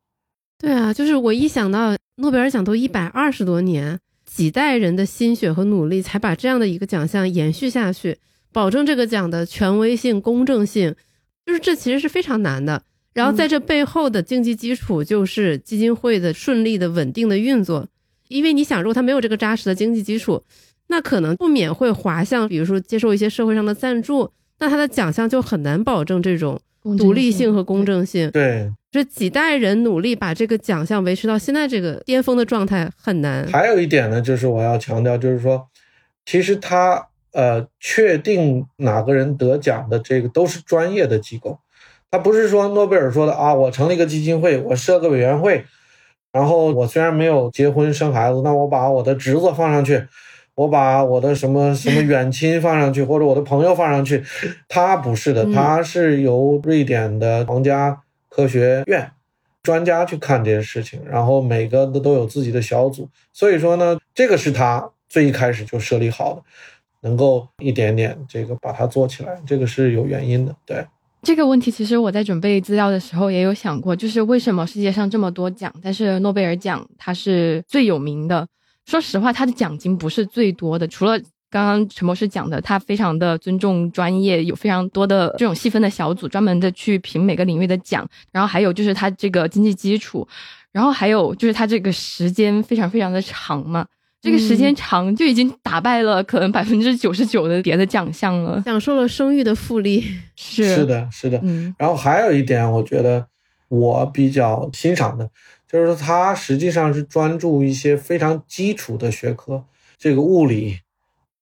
[0.60, 8.18] 对啊，就是我一想到诺贝尔奖都一百二十多年，几代人的心血和努力才把这样的一个奖项延续下去。
[8.52, 10.96] 保证这个奖的权威性、公正性，
[11.46, 12.82] 就是这其实是非常难的。
[13.14, 17.88] 然后在这背后的经济基础，就是基金会的顺利的、稳定的运作。
[18.28, 20.44] 因为你想，如果它没有这个扎实的经济基础，
[20.88, 26.60] 那可能不免会滑向，比如说接受一些社会上的赞助，那它的奖项就很难保证这种
[26.98, 28.30] 独立性和公正性。
[28.32, 33.48] 对，这几代人努力把这个奖项维持到现在这个巅峰的状态很难。
[33.52, 35.68] 还有一点呢，就是我要强调，就是说，
[36.26, 37.08] 其实它。
[37.38, 41.60] 呃，确定哪个人得奖的这个都是专业的机构，
[42.10, 45.64] 他不是说诺贝尔说的啊，我成立一个基金会，我设个委员会，
[46.32, 50.04] 然后我虽然没有结婚生孩子，那我把我的侄子放上去，
[50.56, 54.24] 我把我的什么什么远亲放上去，或者我的朋友放上去，
[54.68, 59.12] 他不是的，他是由瑞典的皇家科学院
[59.62, 66.42] 专家去看这些事情，然后每个都都有自己的小组，所以说呢，这个是他最一开始就设立好的。
[67.02, 70.56] 能够一点点这个把它做起来，这个是有原因的。
[70.66, 70.86] 对
[71.24, 78.48] 这个问题，其实我在准备资料的时候也有想过，就是为什么世界上这么多奖，但是诺贝尔奖它是最有名的。
[78.86, 81.20] 说实话，它的奖金不是最多的，除了
[81.50, 88.08] 刚刚陈博士讲的，他非常的尊重专业，有非常多的这种细分的小组，专门的去评每个领域的奖。
[88.32, 90.28] 然后还有就是他这个经济基础，
[90.72, 93.86] 然后还有就是他这个时间非常非常的长嘛，
[94.22, 100.04] 这个时间长就已经打败了可能百分之九十九的别的奖项了，享受了生育的复利。
[100.36, 101.40] 是是的，是的。
[101.44, 103.28] 嗯，然后还有一点，我觉得
[103.70, 105.30] 我比较欣赏的，
[105.68, 109.64] 就是说他实际上是专注一些非常基础的学科，
[109.98, 110.80] 这个物理。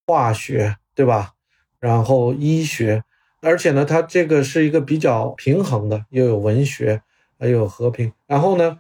[0.08, 1.32] 化学对吧？
[1.80, 3.02] 然后医学，
[3.42, 7.02] 而且呢，它这个是一个比较平衡的，又有文学，
[7.40, 8.12] 还有和平。
[8.28, 8.78] 然后呢，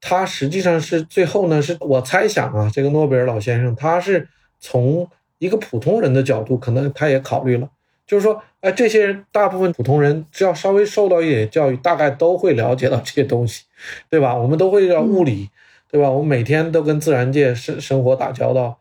[0.00, 4.28] 他实际上是最后呢，是我猜想啊，这个诺贝尔老先生他是
[4.58, 7.68] 从一个普通人的角度，可能他也考虑了，
[8.06, 13.64] 就是说，哎，这些人大部分普通人只要稍微受到一点教育，大概都会了解到这些东西，
[14.08, 14.36] 对吧？
[14.36, 15.50] 我们都会要物理，
[15.90, 16.10] 对吧？
[16.10, 18.78] 我们每天都跟自然界生生活打交道，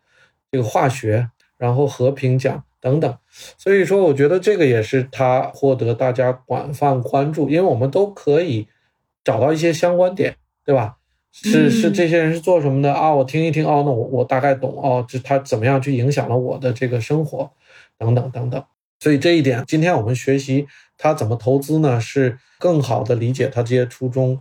[0.51, 1.29] 这个化学。
[1.57, 3.17] 然后和平奖等等，
[3.57, 8.67] 所以说我觉得这个也是他获得大家广泛关注，因为我们都可以
[9.23, 10.96] 找到一些相关点，对吧？
[11.31, 13.13] 是是这些人是做什么的啊？
[13.13, 17.51] 我听一听哦，那我我大概懂哦，这他怎么样去影响了我的这个生活，
[17.97, 18.63] 等等等等。
[18.99, 20.67] 所以这一点，今天我们学习
[20.97, 22.01] 他怎么投资呢？
[22.01, 24.39] 是更好的理解他这些初衷。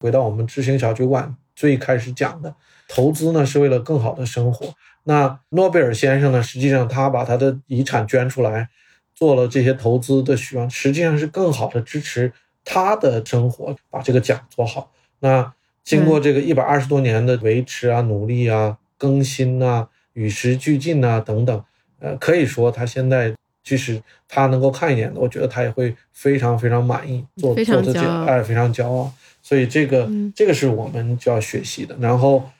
[0.00, 2.54] 回到我们知行小酒馆最开始讲的，
[2.86, 4.74] 投资呢是为了更好的生活。
[5.04, 6.42] 那诺贝尔先生呢？
[6.42, 8.68] 实际上，他把他的遗产捐出来，
[9.14, 12.32] 做了这些投资的希望，实际上是更好的支持
[12.64, 14.92] 他的生活，把这个奖做好。
[15.20, 15.54] 那
[15.88, 21.64] 经过这个一百二十多年的维持啊、努力啊、更新啊、与时俱进啊等等，
[22.00, 23.34] 呃，可以说他现在
[23.64, 29.10] 即使他能够看一眼的，我觉得他也会非常非常满意，做做的这哎非常骄傲。
[29.42, 31.96] 所以这个这个是我们就要学习的。
[32.00, 32.50] 然后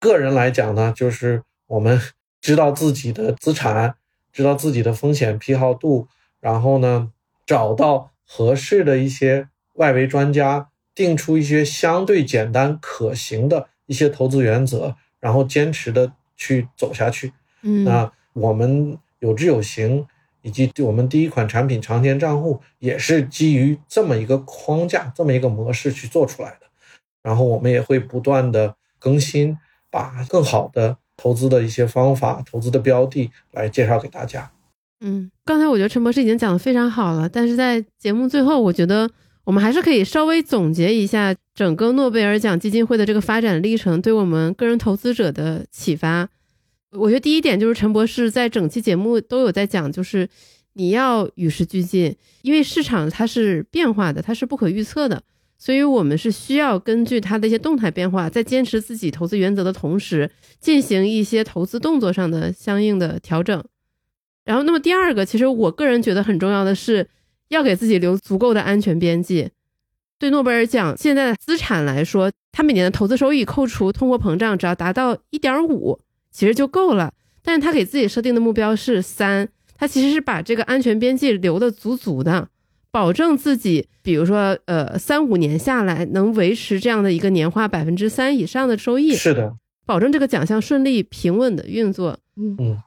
[0.00, 1.42] 个人来讲呢，就是。
[1.66, 1.98] 我们
[2.42, 3.94] 知道自己的资产，
[4.30, 6.08] 知道自己的风险偏好度，
[6.38, 7.10] 然后呢，
[7.46, 17.32] 找到合适的一些外围专家，定出一些相对简单可行的一些投资原则，然后坚持的去走下去。
[17.62, 20.06] 嗯，那我们有知有行，
[20.42, 26.66] 以及我们第一款产品长天账户也是基于这么一个框架、这么一个模式去做出来的。
[27.22, 29.58] 然后我们也会不断的更新，
[29.90, 30.98] 把更好的。
[31.16, 34.50] 投资的一些方法，投资的标的来介绍给大家。
[35.00, 39.08] 嗯，刚才我觉得陈博士已经讲的非常好了，但是在节目最后，我觉得
[39.44, 46.28] 我们还是可以稍微总结一下整个诺贝尔奖基金会的这个发展历程对我们个人投资者的启发。
[46.92, 50.28] 我觉得第一点就是陈博士在整期节目都有在讲，就是
[50.74, 55.22] 你要与时俱进，因为市场它是变化的，它是不可预测的。
[55.56, 60.30] 所以，我们是需要根据它的一些动态变化，在坚持自己投资原则的同时，
[60.60, 63.64] 进行一些投资动作上的相应的调整。
[64.44, 67.08] 然后，那么第二个，其实我个人觉得很重要的是，
[67.48, 69.50] 要给自己留足够的安全边际。
[70.18, 77.12] 对诺贝尔奖现在的资产来说，他每年的投资收益扣除通货膨胀，只要达到一点五，其实就够了。
[77.42, 82.48] 但是他给自己设定的目标是三，他其实是把这个安全边际留的足足的。
[82.90, 92.20] 保证自己，比如说，呃，三五年下来能维持这样的一个年化百分之三以上的收益，是的，保证这个奖项顺利平稳的运作。
[92.36, 92.78] 嗯嗯。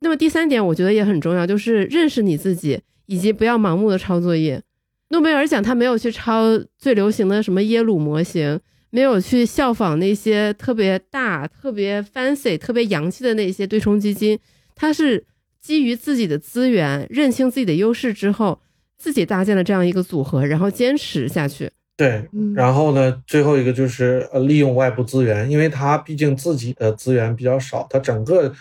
[0.00, 4.62] 那么第三点，我觉得也很重要，就是认识你自己，以及不要盲目的抄作业。
[5.08, 6.42] 诺贝尔奖他没有去抄
[6.78, 8.58] 最流行的什么耶鲁模型，
[8.90, 14.38] 没有去效仿那些特别大、特别 fancy、特别洋气的那些对冲基金，
[14.74, 15.24] 他是
[15.60, 18.60] 基于自己的资源，认清自己的优势之后。
[18.96, 21.68] 自己搭建了这样一个组合，然后坚持下去。
[21.94, 28.54] 对，然后呢，最后一个就是呃，利用外部资源，因为他毕竟自己的资源比较少，他整个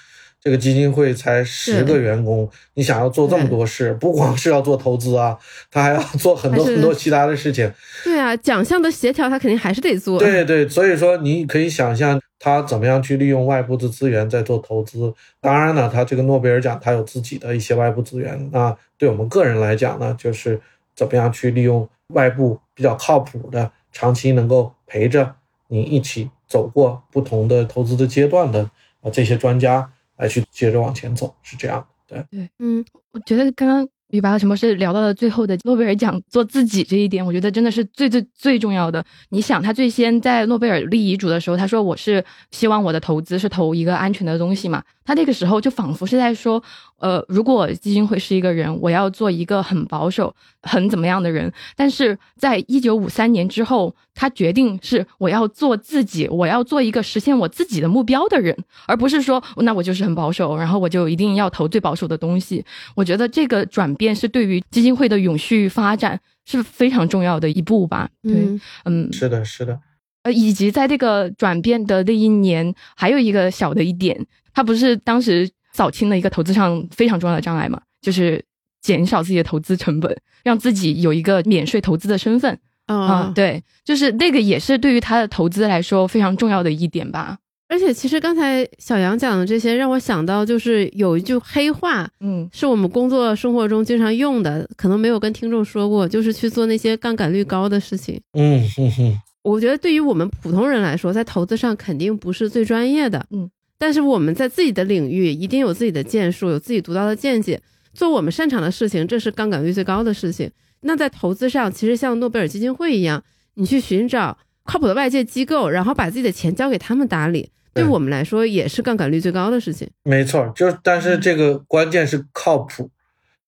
[0.43, 5.37] 这个基金会才十个员工，你想要做这么多事，不光是要做投资啊，
[5.71, 7.71] 他还要做很多很多其他的事情。
[8.03, 10.19] 对啊，奖项的协调他肯定还是得做。
[10.19, 12.19] 对对，所以说你可以想象。
[12.39, 15.13] 他怎么样去利用外部的资源在做投资？
[15.39, 18.49] 当然呢，他这个诺贝尔奖他有自己的一些外部资源。
[18.51, 20.59] 那对我们个人来讲呢，就是
[20.93, 25.33] 怎么样去利用外部比较靠谱的、长期能够陪着
[25.69, 28.69] 你一起走过不同的投资的阶段的
[28.99, 33.87] 啊这些专家来去接着往前走，是这样对对，嗯，我觉得刚刚。
[34.09, 39.03] 李白和陈博士聊到了最后的诺贝尔奖做自己这一点，我觉得真的是最最最重要的。
[39.29, 44.83] 你想，他最先在诺贝尔立遗嘱的时候，他说我是希望我的投资是投一个安全的东西嘛。
[45.05, 46.61] 他那个时候就仿佛是在说，
[46.97, 51.51] 呃，如果基金会是一个人，我要做一个很保守、很怎么样的人。
[51.75, 62.63] 但是在一九五三年之后，他决定是我要做自己，我要做一个实现我自己的目标的人，而不是说那我就是很保守，然后我就一定要投最保守的东西。
[62.95, 68.09] 我觉得这个转变是对于基金会的永续发展是非常重要的一步吧。
[68.21, 69.79] 对，嗯，是的，是的。
[70.23, 78.43] 呃，以及在这个转变的那一年，还有一个小的一点，他不是当时扫清了一个投资上非常重要的障碍嘛，就是
[78.81, 83.31] 减少自己的投资成本，让自己有一个免税投资的身份啊。
[83.35, 87.37] 对，就是那个也是对于他的投资来说非常重要的一点吧。
[87.69, 98.21] 而且，其实刚才小杨讲的这些，让我想到就是有一句黑话，嗯，是我们工作生活中经常用的，可能没有跟听众说过，就是去做那些杠杆率高的事情。
[98.33, 99.19] 嗯哼哼。
[99.43, 107.61] 我觉得对于我们普通人来说，在投资上肯定不是最专业的，嗯，但是我们在自己的领域一定有自己的建树，有自己独到的见解，
[107.93, 110.49] 做我们擅长的事情，这是杠杆率最高的事情。
[110.81, 113.23] 那在投资上，其实像诺贝尔基金会一样，
[113.55, 119.89] 你去寻找靠谱的外界机构，然后把自己的钱交给他们打理，对我们来说也是杠杆率最高的事情。
[120.03, 122.89] 没错，就但是这个关键是靠谱。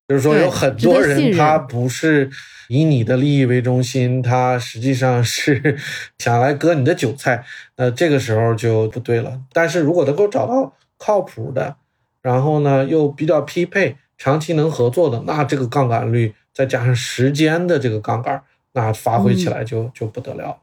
[0.08, 2.30] 就是说，有很多人他不是
[2.68, 5.78] 以你的利益为中心，他实际上是
[6.20, 7.44] 想来割你的韭菜，
[7.78, 9.42] 那这个时候就不对了。
[9.52, 11.78] 但是如果能够找到靠谱的，
[12.22, 18.44] 然后呢又比较匹配、长期能合作的，那这个杠杆率再加上时间的这个杠杆，
[18.74, 20.60] 那发挥起来就就不得了。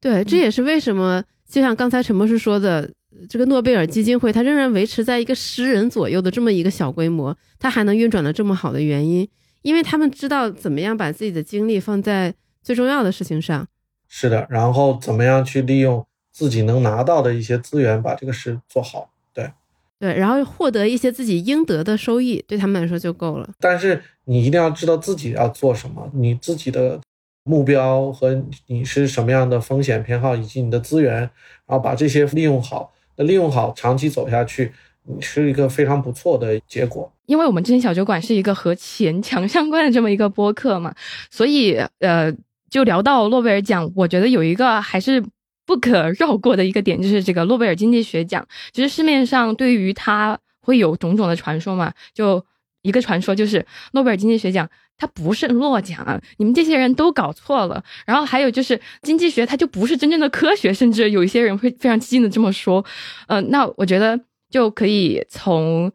[0.00, 2.90] 对，这也是为什么，就像刚才陈博士说的。
[3.28, 9.28] 这个诺贝尔基金会，它仍然维持在一个十人左右的这么一个小规模，它还能运转的这么好的原因，
[9.62, 13.66] 因为他们知道怎么样把自己的精力放在最重要的事情上。
[14.08, 19.10] 是的，然后怎么样去利用自己能拿到的一些资源，把这个事做好。
[19.32, 19.50] 对，
[19.98, 23.48] 对，然后获得一些自己应得的收益，对他们来说就够了。
[23.58, 27.00] 但是你一定要知道自己要做什么，你自己的
[27.44, 31.30] 目标和你是什么样的风险偏好，以及你的资源，然
[31.68, 32.92] 后把这些利用好。
[33.16, 34.72] 那利用好，长期走下去，
[35.20, 37.10] 是一个非常不错的结果。
[37.26, 40.94] 因为我们之前小酒馆是一个和钱强相关的这么一个播客嘛，
[41.30, 42.30] 所以呃，
[42.68, 45.24] 就聊到诺贝尔奖，我觉得有一个还是
[45.64, 48.46] 不可绕过的一个点，就是这个诺贝尔经济学奖。
[48.72, 52.44] 其实市面上对于它会有种种的传说嘛，就
[52.84, 54.70] 一个传说就是诺贝尔经济学奖。
[54.96, 57.82] 它不是诺奖，你们这些人都搞错了。
[58.06, 62.84] 然后还有就是经济学，它就不是真正的科学，甚至有一些人会非常激进的这么说。
[63.26, 65.90] 嗯，那我觉得就可以从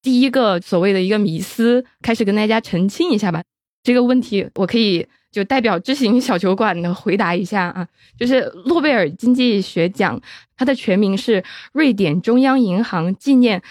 [0.00, 3.42] 第一个所谓的一个迷思开始跟大家澄清一下吧。
[3.82, 7.86] 这个问题我可以就代表知行小酒馆的回答一下啊，
[8.18, 10.18] 就是诺贝尔经济学奖，
[10.56, 11.44] 它的全名是
[11.74, 13.62] 瑞典中央银行纪念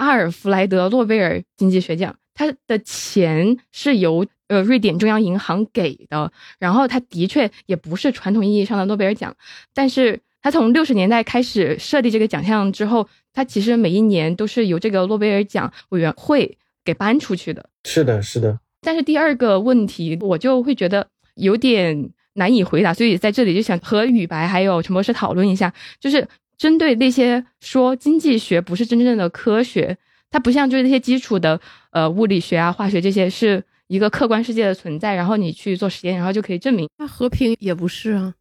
[0.00, 2.16] 阿尔弗莱德诺贝尔经济学奖。
[2.32, 9.36] 他的钱是由呃瑞典中央银行给的，然后他的确也不是传统意义上的诺贝尔奖，
[9.74, 17.68] 但是他从六十年代开始设立这个奖项之后，他其实每一年都是由这个诺贝尔奖委员会给颁出去的。
[17.84, 18.58] 是的，是的。
[18.80, 26.26] 但是第二个问题，我就会觉得有点难以回答，所以在这里就想和宇白还有陈博士讨论一下，就是
[26.60, 29.96] 针对那些说经济学不是真正的科学。
[30.30, 31.58] 它不像就是那些基础的
[31.90, 36.86] 呃物理学啊、化学这些是一个客观世界的存在，然后你去做实验，然后就可以证明。
[36.98, 38.34] 那和平也不是啊，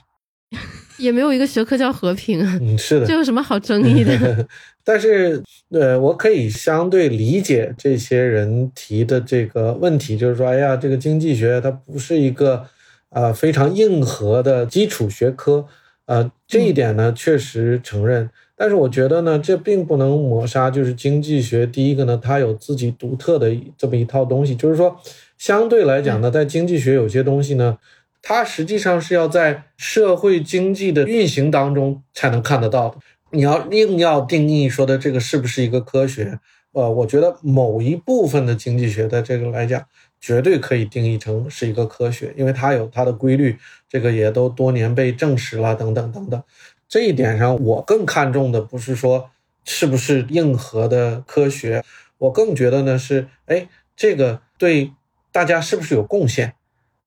[0.98, 2.58] 也没有一个学科叫和平啊。
[2.60, 4.48] 嗯，是的，这有什么好争议的？
[4.82, 12.66] 但是呃，我可以相对理解这些人提的这个问题，就是说，哎呀，这个经济学它不是一个
[13.10, 15.66] 呃非常硬核的基础学科，
[16.06, 18.30] 呃，这一点呢确实承认。
[18.58, 21.66] 但是我觉得呢，这并不能抹杀，就是经济学。
[21.66, 24.98] 第一个呢，它有自己独特的这么一套东西，就是说，
[25.36, 27.76] 相对来讲呢，在经济学有些东西呢，
[28.22, 32.96] 它实际上是要在社会经济的运行当中才能看得到的。
[33.32, 36.38] 你要硬要定义说的这个是不是一个科学？
[36.72, 39.82] 呃，我觉得某一部分的经济学在这个来讲，
[40.26, 43.56] 绝对可以定义成是一个科学，因为它有它的规律，
[43.88, 46.42] 这个也都多年被证实了，等等等等。
[46.88, 49.30] 这一点上，我更看重的不是说
[49.64, 51.84] 是不是硬核的科学，
[52.18, 54.90] 我更觉得呢是，哎，这个对
[55.30, 56.54] 大家是不是有贡献，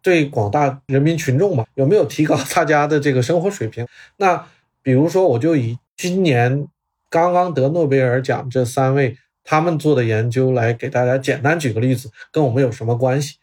[0.02, 3.86] 对广大人民群众嘛，有没有提高大家的这个生活水平？
[4.16, 4.48] 那
[4.82, 6.66] 比如说，我就以今年
[7.10, 9.18] 刚刚得诺贝尔奖这三位
[9.50, 13.38] 他们做的研究来给大家简单举个例子，跟我们有什么关系？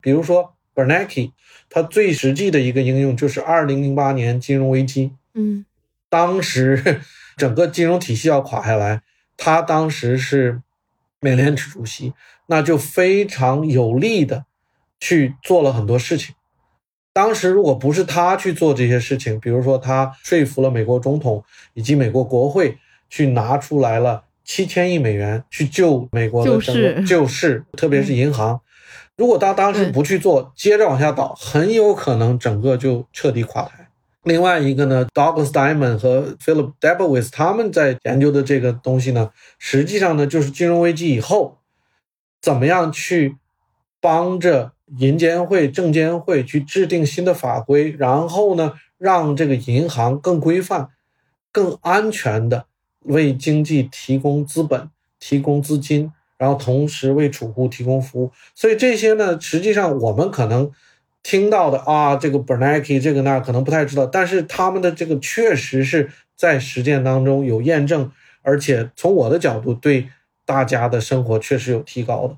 [0.00, 1.30] 比如说 Bernanke，
[1.70, 5.64] 他最实际的一个应用就是二零零八年金融危机，嗯。
[6.08, 7.00] 当时
[7.38, 9.02] 整个金融体系要垮下来，
[9.36, 10.60] 他当时是
[11.20, 12.12] 美联储主席，
[12.46, 14.46] 那就非常有力的
[14.98, 16.34] 去做了很多事情。
[17.12, 21.44] 当时如果不是他去做这些事情，比如说他说服了美国总统
[21.74, 24.24] 以及美国国会去拿出来了
[24.54, 28.60] 七千亿美元去救美国的整个救市，特别是银行。
[29.16, 33.88] 如果他当时不去做，接着往下倒，很有可能整个就彻底垮台。
[34.24, 41.56] 另外一个呢，Douglas Diamond 和 Philip Debowitz 他们在研究的这个东西呢，实际上呢就是金融危机以后
[42.42, 43.36] 怎么样去
[44.02, 44.72] 帮着。
[44.98, 50.90] 银监会、证监会去制定新的法规，然后呢，让这个银行更规范、
[51.50, 52.66] 更安全的
[53.04, 54.88] 为经济提供资本、
[55.18, 58.30] 提供资金，然后同时为储户提供服务。
[58.54, 60.70] 所以这些呢，实际上我们可能
[61.22, 68.10] 听到的啊，这个 Bernanke 这个那可能不太知道，但是他们的这个确实是在实践当中有验证，
[68.42, 70.08] 而且从我的角度对
[70.44, 72.36] 大家的生活确实有提高的。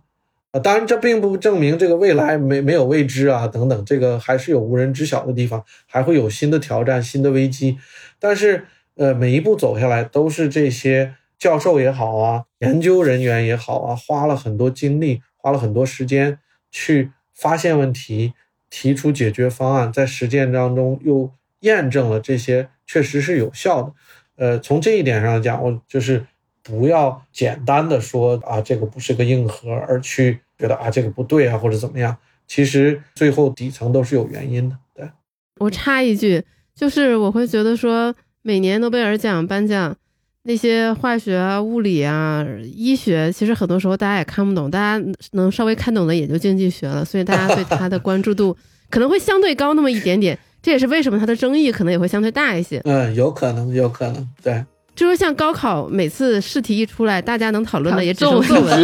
[0.50, 7.76] 啊，当然，这并不证明这个未来没没有未知啊，等等，这个还是有无人知晓的地方，还会有新的挑战、新的危机。
[8.20, 8.66] 但是，
[8.97, 16.38] 呃，每一步走下来，都是这些教授也好啊，研究人员也好啊，花了很多精力，花了很多时间
[16.70, 18.34] 去发现问题，
[18.70, 21.30] 提出解决方案，在实践当中又
[21.61, 23.92] 验证了这些确实是有效的。
[24.36, 26.26] 呃，从这一点上讲，我就是
[26.62, 30.40] 不要简单的说啊，这个不是个硬核，而去。
[30.57, 32.16] 觉得啊，这个不对啊，或者怎么样？
[32.47, 34.78] 其实最后底层都是有原因的。
[34.95, 35.11] 对
[35.59, 36.45] 我插一句，
[36.76, 38.14] 就是我会觉得说，
[38.47, 39.97] 每年诺贝尔奖颁奖
[40.42, 48.55] 那些化学啊、物理啊、医学，其实很多时候大家也看不懂，大家能稍微看懂的也就经济学了，所以大家对它的关注度
[48.90, 50.38] 可能会相对高那么一点点。
[50.61, 52.82] 这也是为什么它的争议可能也会相对大一些。
[52.84, 54.62] 嗯，有可能，有可能，对。
[54.95, 58.80] 就是像高考，每次试题一出来，大家能讨论的也只有作文而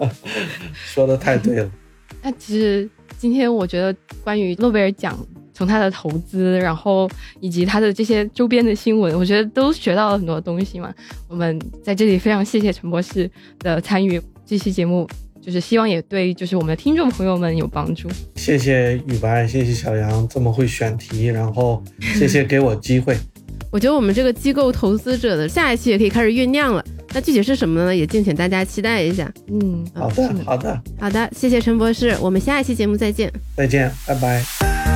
[0.00, 0.08] 已。
[0.72, 1.70] 说的太对了。
[2.22, 2.88] 那其实
[3.18, 3.94] 今天我觉得，
[4.24, 5.14] 关于诺贝尔奖，
[5.56, 7.08] 从他的投资，然后
[7.40, 10.92] 以及他的这些周边的新闻，我觉得都学到了很多东西嘛。
[11.28, 13.30] 我们在这里非常谢谢陈博士
[13.60, 15.08] 的参与，这期节目
[15.40, 18.06] 就是希望也对就是我们的听众朋友们有帮助。
[18.34, 23.16] 谢谢雨白，谢谢小杨这么会选题，然后谢谢给我机会。
[23.72, 26.84] 我觉得我们这个机构投资者的下一期也可以开始酝酿了，
[27.14, 27.96] 那具体是什么呢？
[27.96, 29.32] 也敬请大家期待一下。
[29.48, 33.32] 嗯，好的，好的，好的，谢谢陈博士，我们下一期节目再见。
[33.56, 34.95] 再见，拜拜。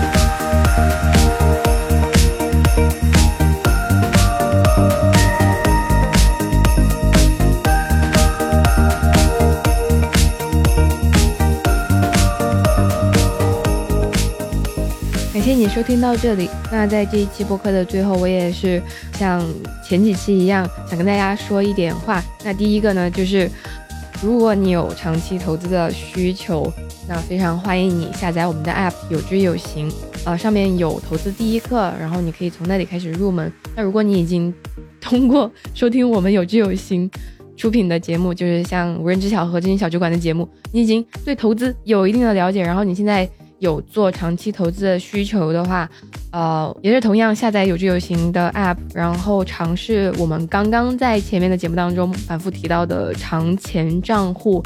[15.32, 16.50] 感谢你收听到这里。
[16.70, 18.80] 那在这一期播客的最后，我也是
[19.18, 19.42] 像
[19.82, 22.22] 前几期一样，想跟大家说一点话。
[22.44, 23.50] 那第一个呢，就是
[24.22, 26.70] 如果你有长期投资的需求，
[27.08, 29.90] 那非常欢迎你下载我们的 App，有知有行。
[30.24, 33.50] 呃，上面有投资第一课，然后你可以从那里开始入门。
[33.74, 34.52] 那如果你已经
[35.00, 37.10] 通过收听我们有知有行
[37.56, 43.28] 出品的节目，就是像无人知晓和知行小酒馆的节目，你已经对投资有一定的了解，然后你现在。
[43.60, 45.86] 有做长期投资的需求的话，
[46.32, 54.62] 呃，也是同样下载有知有行的 App，然后尝试我们刚刚在前面的节目当中反复提到的长钱账户，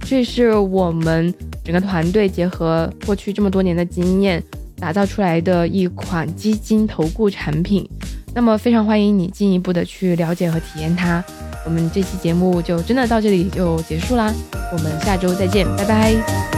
[0.00, 1.30] 这是我们
[1.62, 4.42] 整个团队结合过去这么多年的经验
[4.78, 7.88] 打造出来的一款基金投顾产品。
[8.34, 11.24] 那么非常欢迎你进一步的去了解和体验它。
[11.64, 14.32] 我们这期节目就真的到这里就结束啦，
[14.72, 16.57] 我们下周再见，拜拜。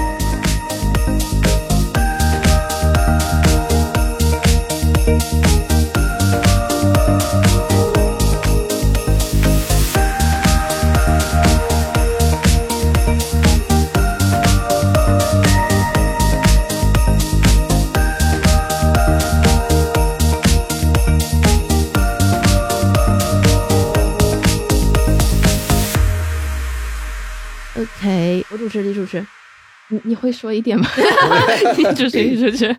[28.71, 29.27] 主持，你主持，
[29.89, 30.89] 你你会说一点吗？
[31.77, 32.75] 李主持，李主持。